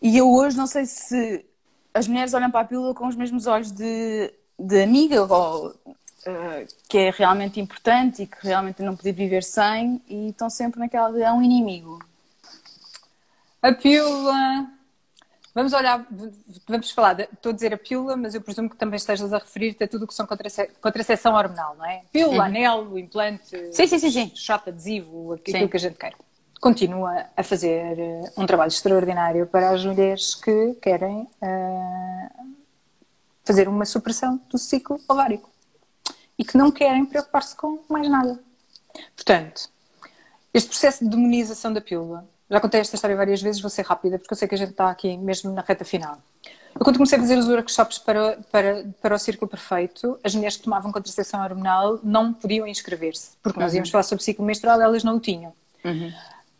[0.00, 1.44] E eu hoje não sei se
[1.92, 5.74] as mulheres olham para a pílula com os mesmos olhos de, de amiga ou
[6.24, 10.78] eh, que é realmente importante e que realmente não podia viver sem e estão sempre
[10.78, 11.98] naquela de é um inimigo.
[13.62, 14.77] A pílula.
[15.58, 16.06] Vamos olhar,
[16.68, 19.38] vamos falar, de- estou a dizer a pílula, mas eu presumo que também estejas a
[19.38, 22.02] referir-te a tudo o que são contrace- contracepção hormonal, não é?
[22.12, 23.72] Pílula, anel, o implante, Uhum.
[23.72, 24.32] Sim, sim, sim, sim.
[24.36, 25.66] shot adesivo, aquilo Sim.
[25.66, 26.14] que a gente quer.
[26.60, 32.28] Continua a fazer eh, um trabalho extraordinário para as mulheres que querem eh,
[33.42, 35.50] fazer uma supressão do ciclo ovárico
[36.38, 38.38] e que não querem preocupar-se com mais nada.
[39.16, 39.68] Portanto,
[40.54, 44.18] este processo de demonização da pílula, já contei esta história várias vezes, vou ser rápida
[44.18, 46.18] porque eu sei que a gente está aqui mesmo na reta final.
[46.74, 50.56] Eu, quando comecei a fazer os workshops para, para, para o Círculo Perfeito, as mulheres
[50.56, 54.82] que tomavam contracepção hormonal não podiam inscrever-se, porque nós íamos falar sobre ciclo menstrual e
[54.84, 55.52] elas não o tinham.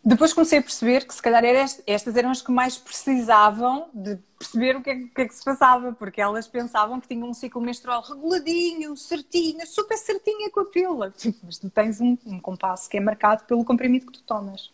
[0.05, 3.89] Depois comecei a perceber que se calhar era est- estas eram as que mais precisavam
[3.93, 7.09] de perceber o que é, o que é que se passava, porque elas pensavam que
[7.09, 11.13] tinham um ciclo menstrual reguladinho, certinho, super certinha com a pílula.
[11.45, 14.71] Mas tu tens um, um compasso que é marcado pelo comprimido que tu tomas.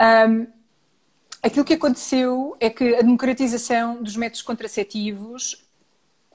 [0.00, 0.46] Ahm,
[1.42, 5.62] aquilo que aconteceu é que a democratização dos métodos contraceptivos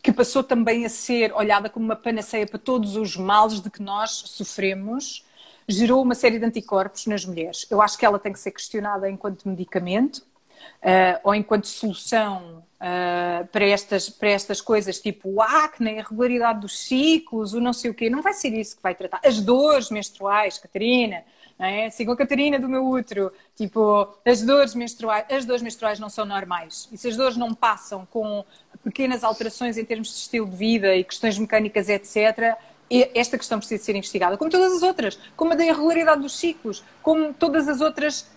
[0.03, 3.81] que passou também a ser olhada como uma panaceia para todos os males de que
[3.81, 5.25] nós sofremos,
[5.67, 7.65] gerou uma série de anticorpos nas mulheres.
[7.71, 10.21] Eu acho que ela tem que ser questionada enquanto medicamento
[10.79, 16.59] eh, ou enquanto solução eh, para, estas, para estas coisas, tipo o acne, a irregularidade
[16.59, 18.07] dos ciclos, o não sei o quê.
[18.07, 19.21] Não vai ser isso que vai tratar.
[19.25, 21.23] As dores menstruais, Catarina,
[21.57, 21.87] não é?
[21.87, 23.31] A Catarina do meu útero.
[23.55, 26.89] Tipo, as dores menstruais, as dores menstruais não são normais.
[26.91, 28.43] E se as dores não passam com
[28.83, 32.55] pequenas alterações em termos de estilo de vida e questões mecânicas, etc.,
[33.15, 36.83] esta questão precisa ser investigada, como todas as outras, como a da irregularidade dos ciclos,
[37.01, 38.29] como todas as outras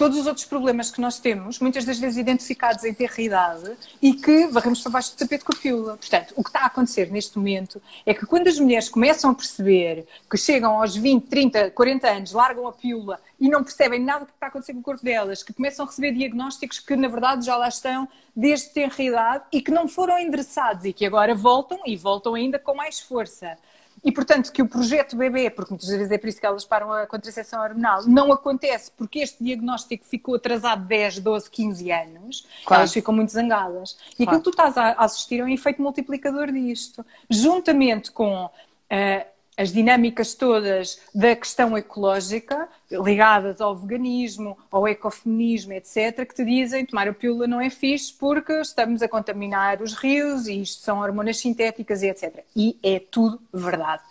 [0.00, 4.14] todos os outros problemas que nós temos, muitas das vezes identificados em terra idade, e
[4.14, 5.96] que varremos para baixo do tapete com a pílula.
[5.98, 9.34] Portanto, o que está a acontecer neste momento é que quando as mulheres começam a
[9.34, 14.20] perceber que chegam aos 20, 30, 40 anos, largam a pílula e não percebem nada
[14.20, 16.96] do que está a acontecer com o corpo delas, que começam a receber diagnósticos que
[16.96, 21.04] na verdade já lá estão desde tenra idade e que não foram endereçados e que
[21.04, 23.58] agora voltam e voltam ainda com mais força.
[24.02, 26.92] E, portanto, que o projeto bebê, porque muitas vezes é por isso que elas param
[26.92, 32.82] a contracepção hormonal, não acontece porque este diagnóstico ficou atrasado 10, 12, 15 anos, claro.
[32.82, 33.96] elas ficam muito zangadas.
[34.12, 34.38] E claro.
[34.38, 38.46] aquilo que tu estás a assistir é um efeito multiplicador disto, juntamente com.
[38.46, 46.42] Uh, as dinâmicas todas da questão ecológica, ligadas ao veganismo, ao ecofeminismo, etc., que te
[46.46, 50.80] dizem tomar a pílula não é fixe porque estamos a contaminar os rios e isto
[50.80, 52.42] são hormonas sintéticas e etc.
[52.56, 54.02] E é tudo verdade.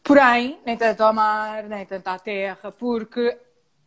[0.00, 3.36] Porém, nem tanto ao mar, nem tanto à terra, porque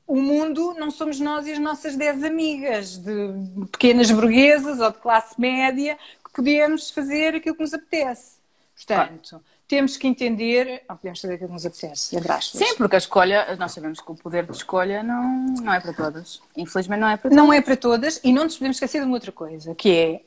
[0.05, 3.29] o mundo não somos nós e as nossas dez amigas de
[3.71, 8.35] pequenas burguesas ou de classe média que podemos fazer aquilo que nos apetece.
[8.75, 12.61] Portanto, temos que entender, não podemos fazer aquilo que nos apetece, entre aspas.
[12.61, 15.93] Sim, porque a escolha, nós sabemos que o poder de escolha não, não é para
[15.93, 16.41] todas.
[16.55, 17.37] Infelizmente não é para todas.
[17.37, 20.23] Não é para todas e não nos podemos esquecer de uma outra coisa, que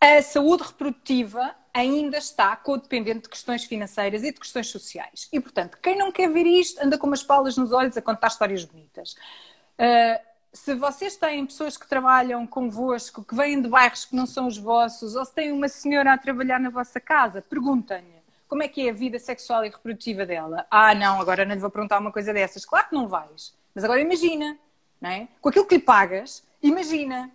[0.00, 5.28] é a saúde reprodutiva ainda está codependente de questões financeiras e de questões sociais.
[5.32, 8.28] E, portanto, quem não quer ver isto anda com umas palas nos olhos a contar
[8.28, 9.16] histórias bonitas.
[9.76, 14.46] Uh, se vocês têm pessoas que trabalham convosco, que vêm de bairros que não são
[14.46, 18.68] os vossos, ou se têm uma senhora a trabalhar na vossa casa, perguntem-lhe como é
[18.68, 20.66] que é a vida sexual e reprodutiva dela?
[20.70, 22.64] Ah, não, agora não lhe vou perguntar uma coisa dessas.
[22.64, 23.54] Claro que não vais.
[23.74, 24.56] Mas agora imagina,
[25.00, 25.28] não é?
[25.40, 27.30] Com aquilo que lhe pagas, imagina.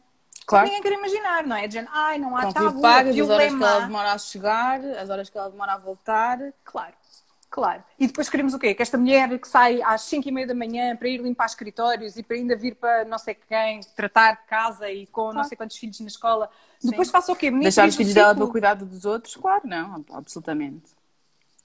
[0.46, 0.66] Claro.
[0.66, 1.68] Ninguém quer imaginar, não é?
[1.68, 5.30] Dizendo, ai, não há tabu, pagas, as horas que ela demora a chegar, as horas
[5.30, 6.40] que ela demora a voltar.
[6.64, 6.94] Claro.
[7.50, 7.84] Claro.
[8.00, 8.76] E depois queremos o quê?
[8.76, 12.16] Que esta mulher que sai às 5 e meia da manhã para ir limpar escritórios
[12.16, 15.38] e para ainda vir para não sei quem, tratar casa e com claro.
[15.38, 16.50] não sei quantos filhos na escola,
[16.80, 16.92] Sim.
[16.92, 17.50] depois faça o quê?
[17.50, 19.36] Deixar os filhos dela para o cuidado dos outros?
[19.36, 20.99] Claro, não, absolutamente.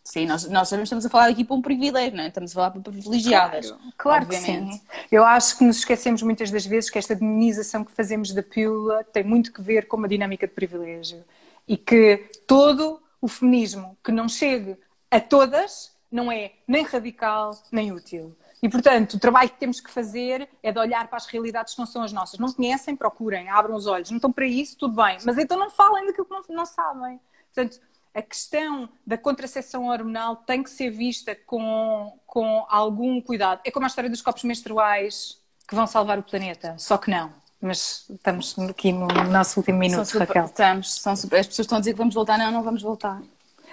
[0.05, 2.28] Sim, nós, nós que estamos a falar aqui para um privilégio, não é?
[2.28, 3.70] Estamos a falar para privilegiadas.
[3.70, 4.80] Claro, claro que sim.
[5.11, 9.02] Eu acho que nos esquecemos muitas das vezes que esta demonização que fazemos da pílula
[9.05, 11.24] tem muito que ver com uma dinâmica de privilégio.
[11.66, 14.76] E que todo o feminismo que não chegue
[15.11, 18.36] a todas não é nem radical nem útil.
[18.62, 21.80] E, portanto, o trabalho que temos que fazer é de olhar para as realidades que
[21.80, 22.38] não são as nossas.
[22.38, 24.11] Não conhecem, procurem, abram os olhos.
[24.11, 25.16] Não estão para isso, tudo bem.
[25.24, 27.18] Mas então não falem daquilo que não, não sabem.
[27.55, 27.80] Portanto,
[28.14, 33.60] a questão da contracepção hormonal tem que ser vista com, com algum cuidado.
[33.64, 37.32] É como a história dos copos menstruais que vão salvar o planeta, só que não.
[37.60, 40.44] Mas estamos aqui no nosso último minuto, super, Raquel.
[40.44, 42.38] Estamos, são super, as pessoas estão a dizer que vamos voltar.
[42.38, 43.20] Não, não vamos voltar.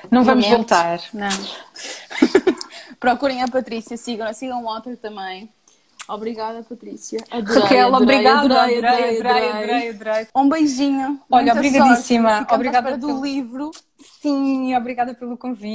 [0.10, 1.00] Não vamos voltar.
[1.14, 1.30] Não.
[3.00, 5.50] Procurem a Patrícia, sigam, sigam o Walter também.
[6.08, 7.24] Obrigada, Patrícia.
[7.30, 8.40] Adorei, Raquel, obrigada.
[8.40, 11.22] Adorei, adorei, adorei, adorei, adorei, Um beijinho.
[11.30, 12.48] Olha, obrigadíssima.
[12.50, 13.72] Obrigada pelo livro.
[14.04, 15.62] Sim, obrigada pelo convite.